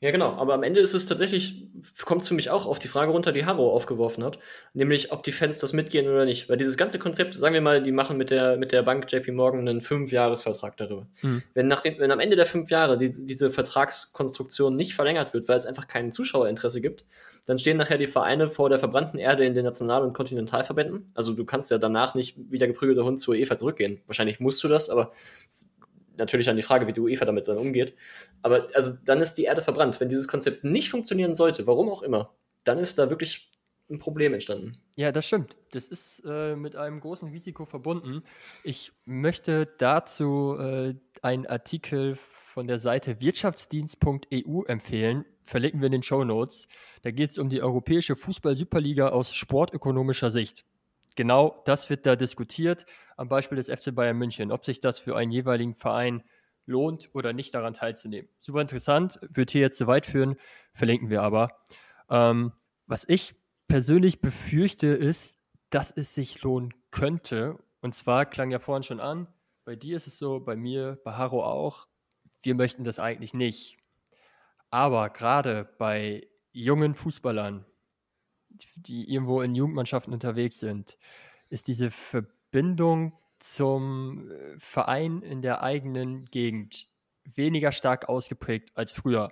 [0.00, 0.34] Ja, genau.
[0.34, 1.66] Aber am Ende ist es tatsächlich,
[2.04, 4.38] kommt es für mich auch auf die Frage runter, die Harrow aufgeworfen hat.
[4.72, 6.48] Nämlich, ob die Fans das mitgehen oder nicht.
[6.48, 9.32] Weil dieses ganze Konzept, sagen wir mal, die machen mit der, mit der Bank JP
[9.32, 11.08] Morgan einen Fünfjahresvertrag darüber.
[11.22, 11.42] Mhm.
[11.54, 15.48] Wenn, nach dem, wenn am Ende der fünf Jahre die, diese Vertragskonstruktion nicht verlängert wird,
[15.48, 17.04] weil es einfach kein Zuschauerinteresse gibt,
[17.46, 21.10] dann stehen nachher die Vereine vor der verbrannten Erde in den National- und Kontinentalverbänden.
[21.14, 24.00] Also du kannst ja danach nicht wie der geprügelte Hund zur UEFA zurückgehen.
[24.06, 25.12] Wahrscheinlich musst du das, aber
[26.18, 27.94] natürlich an die Frage, wie die UEFA damit dann umgeht.
[28.42, 29.98] Aber also dann ist die Erde verbrannt.
[30.00, 33.50] Wenn dieses Konzept nicht funktionieren sollte, warum auch immer, dann ist da wirklich
[33.90, 34.78] ein Problem entstanden.
[34.96, 35.56] Ja, das stimmt.
[35.72, 38.22] Das ist äh, mit einem großen Risiko verbunden.
[38.62, 45.24] Ich möchte dazu äh, einen Artikel von der Seite wirtschaftsdienst.eu empfehlen.
[45.44, 46.68] Verlinken wir in den Show Notes.
[47.02, 50.64] Da geht es um die Europäische Fußball-Superliga aus sportökonomischer Sicht
[51.18, 55.16] genau das wird da diskutiert, am Beispiel des FC Bayern München, ob sich das für
[55.16, 56.22] einen jeweiligen Verein
[56.64, 58.30] lohnt oder nicht daran teilzunehmen.
[58.38, 60.36] Super interessant, wird hier jetzt zu weit führen,
[60.74, 61.58] verlinken wir aber.
[62.08, 62.52] Ähm,
[62.86, 63.34] was ich
[63.66, 65.40] persönlich befürchte, ist,
[65.70, 67.58] dass es sich lohnen könnte.
[67.80, 69.26] Und zwar klang ja vorhin schon an,
[69.64, 71.88] bei dir ist es so, bei mir, bei Haro auch,
[72.42, 73.76] wir möchten das eigentlich nicht.
[74.70, 77.66] Aber gerade bei jungen Fußballern,
[78.76, 80.98] die irgendwo in Jugendmannschaften unterwegs sind,
[81.50, 86.88] ist diese Verbindung zum äh, Verein in der eigenen Gegend
[87.24, 89.30] weniger stark ausgeprägt als früher.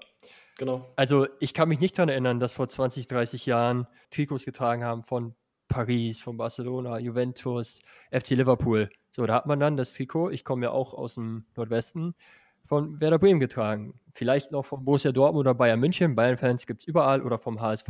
[0.59, 0.91] Genau.
[0.97, 5.03] Also ich kann mich nicht daran erinnern, dass vor 20, 30 Jahren Trikots getragen haben
[5.03, 5.35] von
[5.69, 8.89] Paris, von Barcelona, Juventus, FC Liverpool.
[9.11, 12.15] So, da hat man dann das Trikot, ich komme ja auch aus dem Nordwesten,
[12.67, 13.99] von Werder Bremen getragen.
[14.13, 16.15] Vielleicht noch von Borussia Dortmund oder Bayern München.
[16.15, 17.89] Bayern-Fans gibt es überall oder vom HSV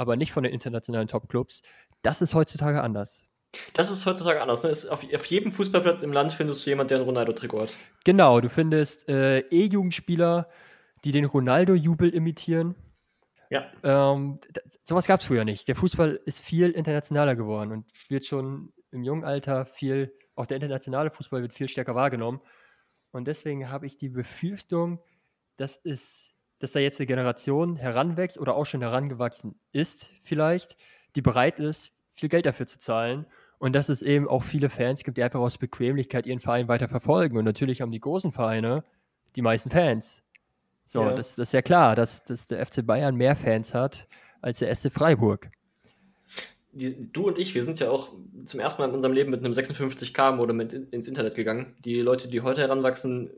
[0.00, 1.60] aber nicht von den internationalen Top-Clubs.
[2.00, 3.22] Das ist heutzutage anders.
[3.74, 4.64] Das ist heutzutage anders.
[4.64, 4.70] Ne?
[4.90, 7.76] Auf, auf, jedem Fußballplatz im Land findest du jemanden, der ein Ronaldo-Trikot hat.
[8.04, 10.48] Genau, du findest äh, E-Jugendspieler,
[11.04, 12.76] die den Ronaldo-Jubel imitieren.
[13.50, 13.70] Ja.
[13.82, 14.40] Ähm,
[14.84, 15.68] sowas gab es früher nicht.
[15.68, 20.56] Der Fußball ist viel internationaler geworden und wird schon im jungen Alter viel, auch der
[20.56, 22.40] internationale Fußball wird viel stärker wahrgenommen.
[23.10, 25.02] Und deswegen habe ich die Befürchtung,
[25.58, 26.29] dass es
[26.60, 30.76] dass da jetzt eine Generation heranwächst oder auch schon herangewachsen ist, vielleicht,
[31.16, 33.26] die bereit ist, viel Geld dafür zu zahlen.
[33.58, 36.88] Und dass es eben auch viele Fans gibt, die einfach aus Bequemlichkeit ihren Verein weiter
[36.88, 37.36] verfolgen.
[37.36, 38.84] Und natürlich haben die großen Vereine
[39.36, 40.22] die meisten Fans.
[40.86, 41.14] So, ja.
[41.14, 44.06] das, das, ist ja klar, dass, dass der FC Bayern mehr Fans hat
[44.40, 45.50] als der SC Freiburg.
[46.72, 48.12] Die, du und ich, wir sind ja auch
[48.44, 51.74] zum ersten Mal in unserem Leben mit einem 56K-Modem ins Internet gegangen.
[51.84, 53.30] Die Leute, die heute heranwachsen,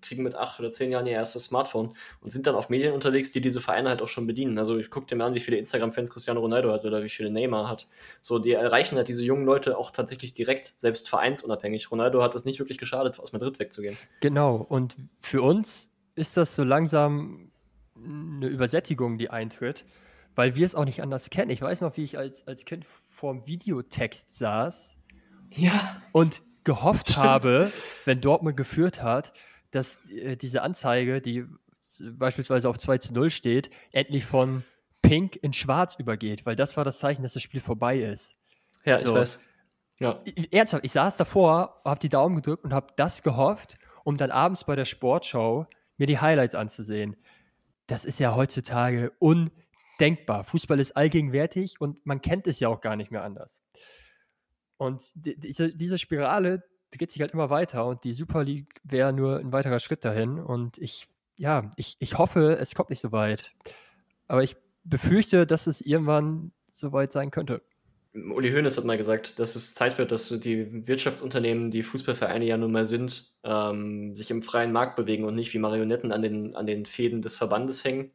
[0.00, 3.32] kriegen mit acht oder zehn Jahren ihr erstes Smartphone und sind dann auf Medien unterwegs,
[3.32, 4.58] die diese Vereine halt auch schon bedienen.
[4.58, 7.30] Also ich gucke dir mal an, wie viele Instagram-Fans Cristiano Ronaldo hat oder wie viele
[7.30, 7.86] Neymar hat.
[8.20, 11.90] So, die erreichen halt diese jungen Leute auch tatsächlich direkt, selbst vereinsunabhängig.
[11.90, 13.96] Ronaldo hat es nicht wirklich geschadet, aus Madrid wegzugehen.
[14.20, 17.50] Genau, und für uns ist das so langsam
[17.96, 19.84] eine Übersättigung, die eintritt,
[20.34, 21.50] weil wir es auch nicht anders kennen.
[21.50, 24.96] Ich weiß noch, wie ich als, als Kind vorm Videotext saß
[25.54, 26.00] ja.
[26.12, 27.26] und gehofft Stimmt.
[27.26, 27.72] habe,
[28.04, 29.32] wenn Dortmund geführt hat,
[29.70, 31.44] dass äh, diese Anzeige, die
[32.00, 34.64] beispielsweise auf 2 zu 0 steht, endlich von
[35.02, 38.36] Pink in Schwarz übergeht, weil das war das Zeichen, dass das Spiel vorbei ist.
[38.84, 39.10] Ja, so.
[39.10, 39.40] ich weiß.
[39.98, 40.22] Ja.
[40.50, 44.64] Ernsthaft, ich saß davor, habe die Daumen gedrückt und habe das gehofft, um dann abends
[44.64, 45.66] bei der Sportshow
[45.98, 47.16] mir die Highlights anzusehen.
[47.86, 50.44] Das ist ja heutzutage undenkbar.
[50.44, 53.62] Fußball ist allgegenwärtig und man kennt es ja auch gar nicht mehr anders.
[54.78, 59.38] Und diese, diese Spirale, dreht sich halt immer weiter und die Super League wäre nur
[59.38, 60.38] ein weiterer Schritt dahin.
[60.38, 63.52] Und ich, ja, ich, ich hoffe, es kommt nicht so weit.
[64.28, 67.62] Aber ich befürchte, dass es irgendwann so weit sein könnte.
[68.12, 72.56] Uli Hoeneß hat mal gesagt, dass es Zeit wird, dass die Wirtschaftsunternehmen, die Fußballvereine ja
[72.56, 76.56] nun mal sind, ähm, sich im freien Markt bewegen und nicht wie Marionetten an den,
[76.56, 78.10] an den Fäden des Verbandes hängen.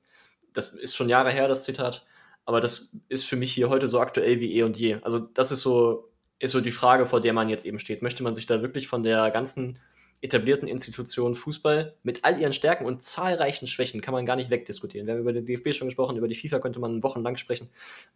[0.51, 2.05] Das ist schon Jahre her, das Zitat.
[2.43, 4.95] Aber das ist für mich hier heute so aktuell wie eh und je.
[5.01, 8.01] Also das ist so ist so die Frage, vor der man jetzt eben steht.
[8.01, 9.79] Möchte man sich da wirklich von der ganzen
[10.21, 15.07] etablierten Institution Fußball mit all ihren Stärken und zahlreichen Schwächen kann man gar nicht wegdiskutieren.
[15.07, 17.69] Wir haben über den DFB schon gesprochen, über die FIFA könnte man wochenlang sprechen,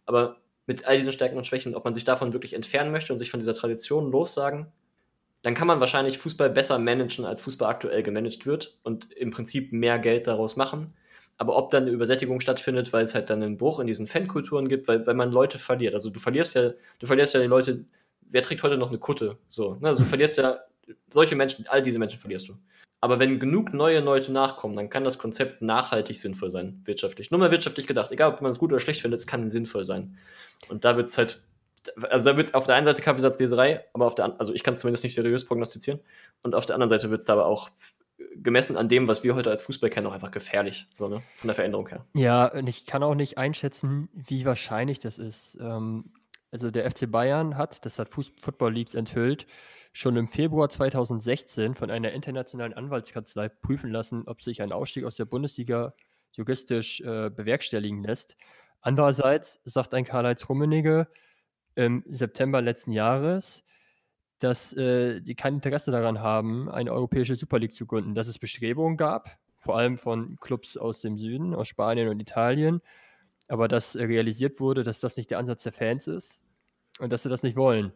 [0.06, 3.18] aber mit all diesen Stärken und Schwächen, ob man sich davon wirklich entfernen möchte und
[3.18, 4.72] sich von dieser Tradition lossagen,
[5.42, 9.72] dann kann man wahrscheinlich Fußball besser managen, als Fußball aktuell gemanagt wird und im Prinzip
[9.72, 10.94] mehr Geld daraus machen.
[11.38, 14.68] Aber ob dann eine Übersättigung stattfindet, weil es halt dann einen Bruch in diesen Fankulturen
[14.68, 15.94] gibt, weil, weil man Leute verliert.
[15.94, 17.86] Also du verlierst ja, du verlierst ja die Leute,
[18.30, 19.38] wer trägt heute noch eine Kutte?
[19.48, 19.88] So, ne?
[19.88, 20.58] Also du verlierst ja
[21.10, 22.54] solche Menschen, all diese Menschen verlierst du.
[23.02, 27.30] Aber wenn genug neue Leute nachkommen, dann kann das Konzept nachhaltig sinnvoll sein, wirtschaftlich.
[27.30, 29.84] Nur mal wirtschaftlich gedacht, egal ob man es gut oder schlecht findet, es kann sinnvoll
[29.84, 30.18] sein.
[30.68, 31.42] Und da wird es halt,
[32.10, 34.74] also da wird es auf der einen Seite Kaffeesatzleserei, aber auf der also ich kann
[34.74, 36.00] es zumindest nicht seriös prognostizieren.
[36.42, 37.70] Und auf der anderen Seite wird es aber auch
[38.36, 41.22] gemessen an dem, was wir heute als Fußball kennen, auch einfach gefährlich, so, ne?
[41.36, 42.04] Von der Veränderung her.
[42.14, 45.58] Ja, und ich kann auch nicht einschätzen, wie wahrscheinlich das ist.
[45.60, 46.12] Ähm,
[46.50, 49.46] also der FC Bayern hat, das hat Football Leagues enthüllt,
[49.92, 55.16] schon im Februar 2016 von einer internationalen Anwaltskanzlei prüfen lassen, ob sich ein Ausstieg aus
[55.16, 55.94] der Bundesliga
[56.32, 58.36] juristisch äh, bewerkstelligen lässt.
[58.80, 61.08] Andererseits sagt ein Karl-Heinz Rummenigge
[61.74, 63.64] im September letzten Jahres,
[64.38, 68.96] dass äh, kein Interesse daran haben, eine europäische Super League zu gründen, dass es Bestrebungen
[68.96, 72.80] gab, vor allem von Clubs aus dem Süden, aus Spanien und Italien,
[73.50, 76.42] aber dass realisiert wurde, dass das nicht der Ansatz der Fans ist
[77.00, 77.92] und dass sie das nicht wollen.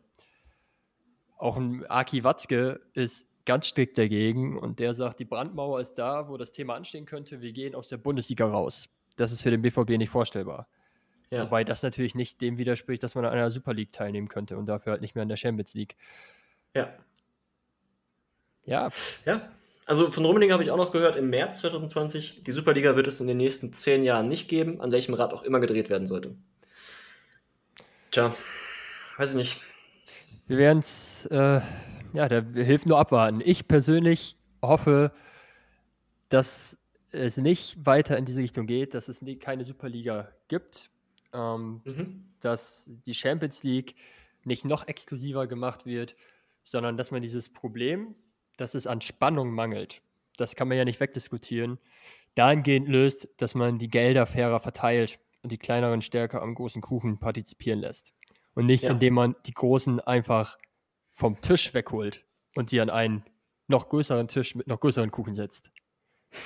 [1.37, 6.29] Auch ein Aki Watzke ist ganz strikt dagegen und der sagt, die Brandmauer ist da,
[6.29, 8.89] wo das Thema anstehen könnte, wir gehen aus der Bundesliga raus.
[9.17, 10.67] Das ist für den BVB nicht vorstellbar.
[11.31, 11.45] Ja.
[11.45, 14.67] Wobei das natürlich nicht dem widerspricht, dass man an einer Super League teilnehmen könnte und
[14.67, 15.97] dafür halt nicht mehr an der Champions League.
[16.75, 16.93] Ja.
[18.67, 18.89] Ja.
[19.25, 19.53] Ja.
[19.87, 23.21] Also von Rummening habe ich auch noch gehört, im März 2020, die Superliga wird es
[23.21, 26.35] in den nächsten zehn Jahren nicht geben, an welchem Rad auch immer gedreht werden sollte.
[28.11, 28.35] Tja,
[29.19, 29.61] weiß ich nicht.
[30.47, 31.61] Wir werden es, äh,
[32.13, 33.43] ja, da hilft nur abwarten.
[33.45, 35.13] Ich persönlich hoffe,
[36.31, 36.79] dass
[37.11, 40.91] es nicht weiter in diese Richtung geht, dass es nie, keine Superliga gibt,
[41.33, 42.25] ähm, mhm.
[42.41, 43.95] dass die Champions League
[44.45, 46.17] nicht noch exklusiver gemacht wird,
[46.63, 48.15] sondern dass man dieses Problem,
[48.57, 50.03] dass es an Spannung mangelt,
[50.37, 51.79] das kann man ja nicht wegdiskutieren,
[52.35, 57.19] dahingehend löst, dass man die Gelder fairer verteilt und die kleineren stärker am großen Kuchen
[57.19, 58.13] partizipieren lässt.
[58.55, 58.91] Und nicht, ja.
[58.91, 60.59] indem man die Großen einfach
[61.13, 62.25] vom Tisch wegholt
[62.55, 63.25] und sie an einen
[63.69, 65.71] noch größeren Tisch mit noch größeren Kuchen setzt.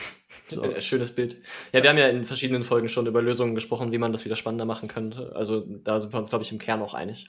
[0.50, 0.80] So.
[0.80, 1.36] Schönes Bild.
[1.72, 4.34] Ja, wir haben ja in verschiedenen Folgen schon über Lösungen gesprochen, wie man das wieder
[4.34, 5.36] spannender machen könnte.
[5.36, 7.26] Also da sind wir uns, glaube ich, im Kern auch einig.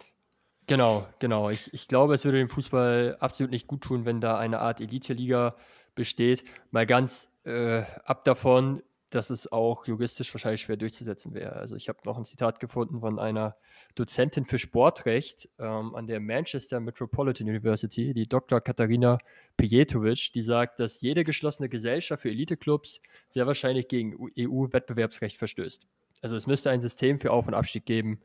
[0.70, 1.50] Genau, genau.
[1.50, 4.80] Ich, ich glaube, es würde dem Fußball absolut nicht gut tun, wenn da eine Art
[4.80, 5.56] Elite-Liga
[5.96, 6.44] besteht.
[6.70, 11.54] Mal ganz äh, ab davon, dass es auch juristisch wahrscheinlich schwer durchzusetzen wäre.
[11.54, 13.56] Also ich habe noch ein Zitat gefunden von einer
[13.96, 18.62] Dozentin für Sportrecht ähm, an der Manchester Metropolitan University, die Dr.
[18.62, 19.18] Katharina
[19.58, 25.88] Pejetovic, die sagt, dass jede geschlossene Gesellschaft für Eliteclubs sehr wahrscheinlich gegen EU-Wettbewerbsrecht verstößt.
[26.22, 28.22] Also es müsste ein System für Auf- und Abstieg geben,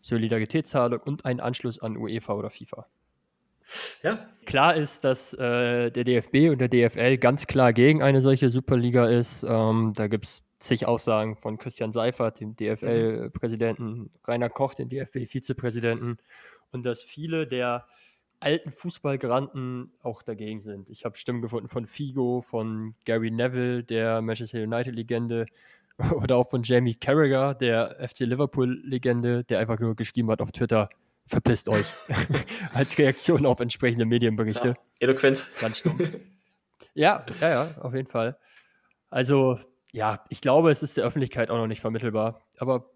[0.00, 2.86] Solidaritätszahlung und einen Anschluss an UEFA oder FIFA.
[4.02, 4.28] Ja.
[4.46, 9.06] Klar ist, dass äh, der DFB und der DFL ganz klar gegen eine solche Superliga
[9.06, 9.42] ist.
[9.42, 16.16] Ähm, da gibt es zig Aussagen von Christian Seifert, dem DFL-Präsidenten, Rainer Koch, dem DFB-Vizepräsidenten,
[16.72, 17.86] und dass viele der
[18.40, 20.88] alten Fußballgranten auch dagegen sind.
[20.90, 25.46] Ich habe Stimmen gefunden von Figo, von Gary Neville, der Manchester United-Legende,
[26.14, 30.88] oder auch von Jamie Carragher, der FC Liverpool-Legende, der einfach nur geschrieben hat auf Twitter,
[31.26, 31.86] verpisst euch.
[32.74, 34.68] Als Reaktion auf entsprechende Medienberichte.
[34.68, 35.46] Ja, eloquent.
[35.60, 36.16] Ganz stumpf.
[36.94, 38.38] ja, ja, ja, auf jeden Fall.
[39.10, 39.58] Also,
[39.92, 42.42] ja, ich glaube, es ist der Öffentlichkeit auch noch nicht vermittelbar.
[42.58, 42.90] Aber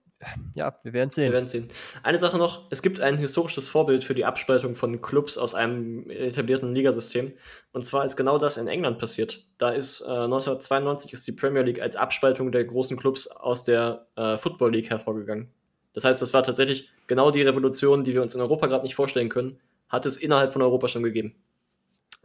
[0.54, 1.24] ja, wir werden sehen.
[1.24, 1.68] Wir werden sehen.
[2.02, 6.08] Eine Sache noch: Es gibt ein historisches Vorbild für die Abspaltung von Clubs aus einem
[6.10, 7.32] etablierten Ligasystem.
[7.72, 9.44] Und zwar ist genau das in England passiert.
[9.58, 14.06] Da ist äh, 1992 ist die Premier League als Abspaltung der großen Clubs aus der
[14.16, 15.48] äh, Football League hervorgegangen.
[15.94, 18.94] Das heißt, das war tatsächlich genau die Revolution, die wir uns in Europa gerade nicht
[18.94, 19.58] vorstellen können,
[19.88, 21.34] hat es innerhalb von Europa schon gegeben.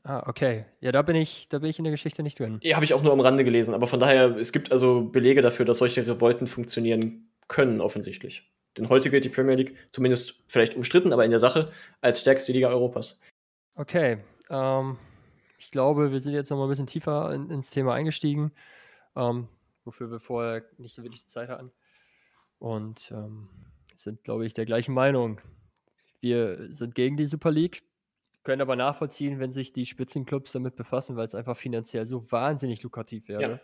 [0.03, 0.65] Ah, okay.
[0.79, 2.59] Ja, da bin ich, da bin ich in der Geschichte nicht drin.
[2.63, 5.41] Ja, habe ich auch nur am Rande gelesen, aber von daher, es gibt also Belege
[5.41, 8.51] dafür, dass solche Revolten funktionieren können, offensichtlich.
[8.77, 11.71] Denn heute gilt die Premier League, zumindest vielleicht umstritten, aber in der Sache,
[12.01, 13.21] als stärkste Liga Europas.
[13.75, 14.19] Okay.
[14.49, 14.97] Ähm,
[15.57, 18.51] ich glaube, wir sind jetzt noch mal ein bisschen tiefer in, ins Thema eingestiegen,
[19.15, 19.47] ähm,
[19.83, 21.71] wofür wir vorher nicht so wirklich die Zeit hatten.
[22.59, 23.49] Und ähm,
[23.95, 25.41] sind, glaube ich, der gleichen Meinung.
[26.19, 27.83] Wir sind gegen die Super League,
[28.43, 32.83] können aber nachvollziehen, wenn sich die Spitzenclubs damit befassen, weil es einfach finanziell so wahnsinnig
[32.83, 33.41] lukrativ wäre.
[33.41, 33.59] Ja.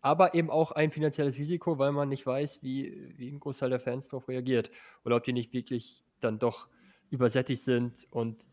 [0.00, 3.80] Aber eben auch ein finanzielles Risiko, weil man nicht weiß, wie, wie ein Großteil der
[3.80, 4.70] Fans darauf reagiert.
[5.04, 6.68] Oder ob die nicht wirklich dann doch
[7.10, 8.46] übersättigt sind und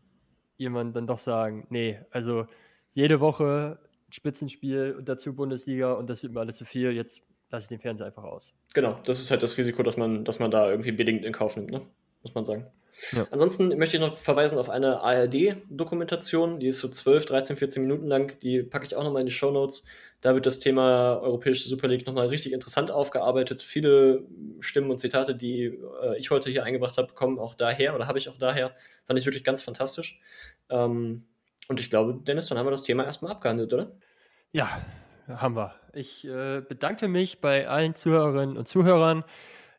[0.56, 2.46] jemand dann doch sagen, nee, also
[2.94, 3.78] jede Woche
[4.10, 7.80] Spitzenspiel und dazu Bundesliga und das wird mir alles zu viel, jetzt lasse ich den
[7.80, 8.54] Fernseher einfach aus.
[8.74, 11.56] Genau, das ist halt das Risiko, dass man, dass man da irgendwie bedingt in Kauf
[11.56, 11.70] nimmt.
[11.70, 11.82] Ne?
[12.22, 12.66] Muss man sagen.
[13.12, 13.26] Ja.
[13.30, 18.06] Ansonsten möchte ich noch verweisen auf eine ARD-Dokumentation, die ist so 12, 13, 14 Minuten
[18.06, 18.38] lang.
[18.40, 19.84] Die packe ich auch nochmal in die Show Notes.
[20.22, 23.62] Da wird das Thema Europäische Super League nochmal richtig interessant aufgearbeitet.
[23.62, 24.24] Viele
[24.60, 28.18] Stimmen und Zitate, die äh, ich heute hier eingebracht habe, kommen auch daher oder habe
[28.18, 28.74] ich auch daher.
[29.06, 30.18] Fand ich wirklich ganz fantastisch.
[30.70, 31.26] Ähm,
[31.68, 33.92] und ich glaube, Dennis, dann haben wir das Thema erstmal abgehandelt, oder?
[34.52, 34.68] Ja,
[35.28, 35.74] haben wir.
[35.92, 39.24] Ich äh, bedanke mich bei allen Zuhörerinnen und Zuhörern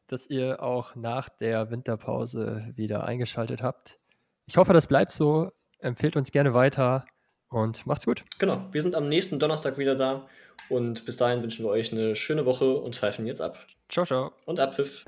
[0.08, 4.00] dass ihr auch nach der Winterpause wieder eingeschaltet habt.
[4.46, 5.52] Ich hoffe, das bleibt so.
[5.80, 7.06] Empfehlt uns gerne weiter
[7.50, 8.24] und macht's gut.
[8.40, 10.28] Genau, wir sind am nächsten Donnerstag wieder da
[10.70, 13.58] und bis dahin wünschen wir euch eine schöne Woche und pfeifen jetzt ab.
[13.90, 14.32] Ciao, ciao.
[14.46, 15.04] Und Abpfiff.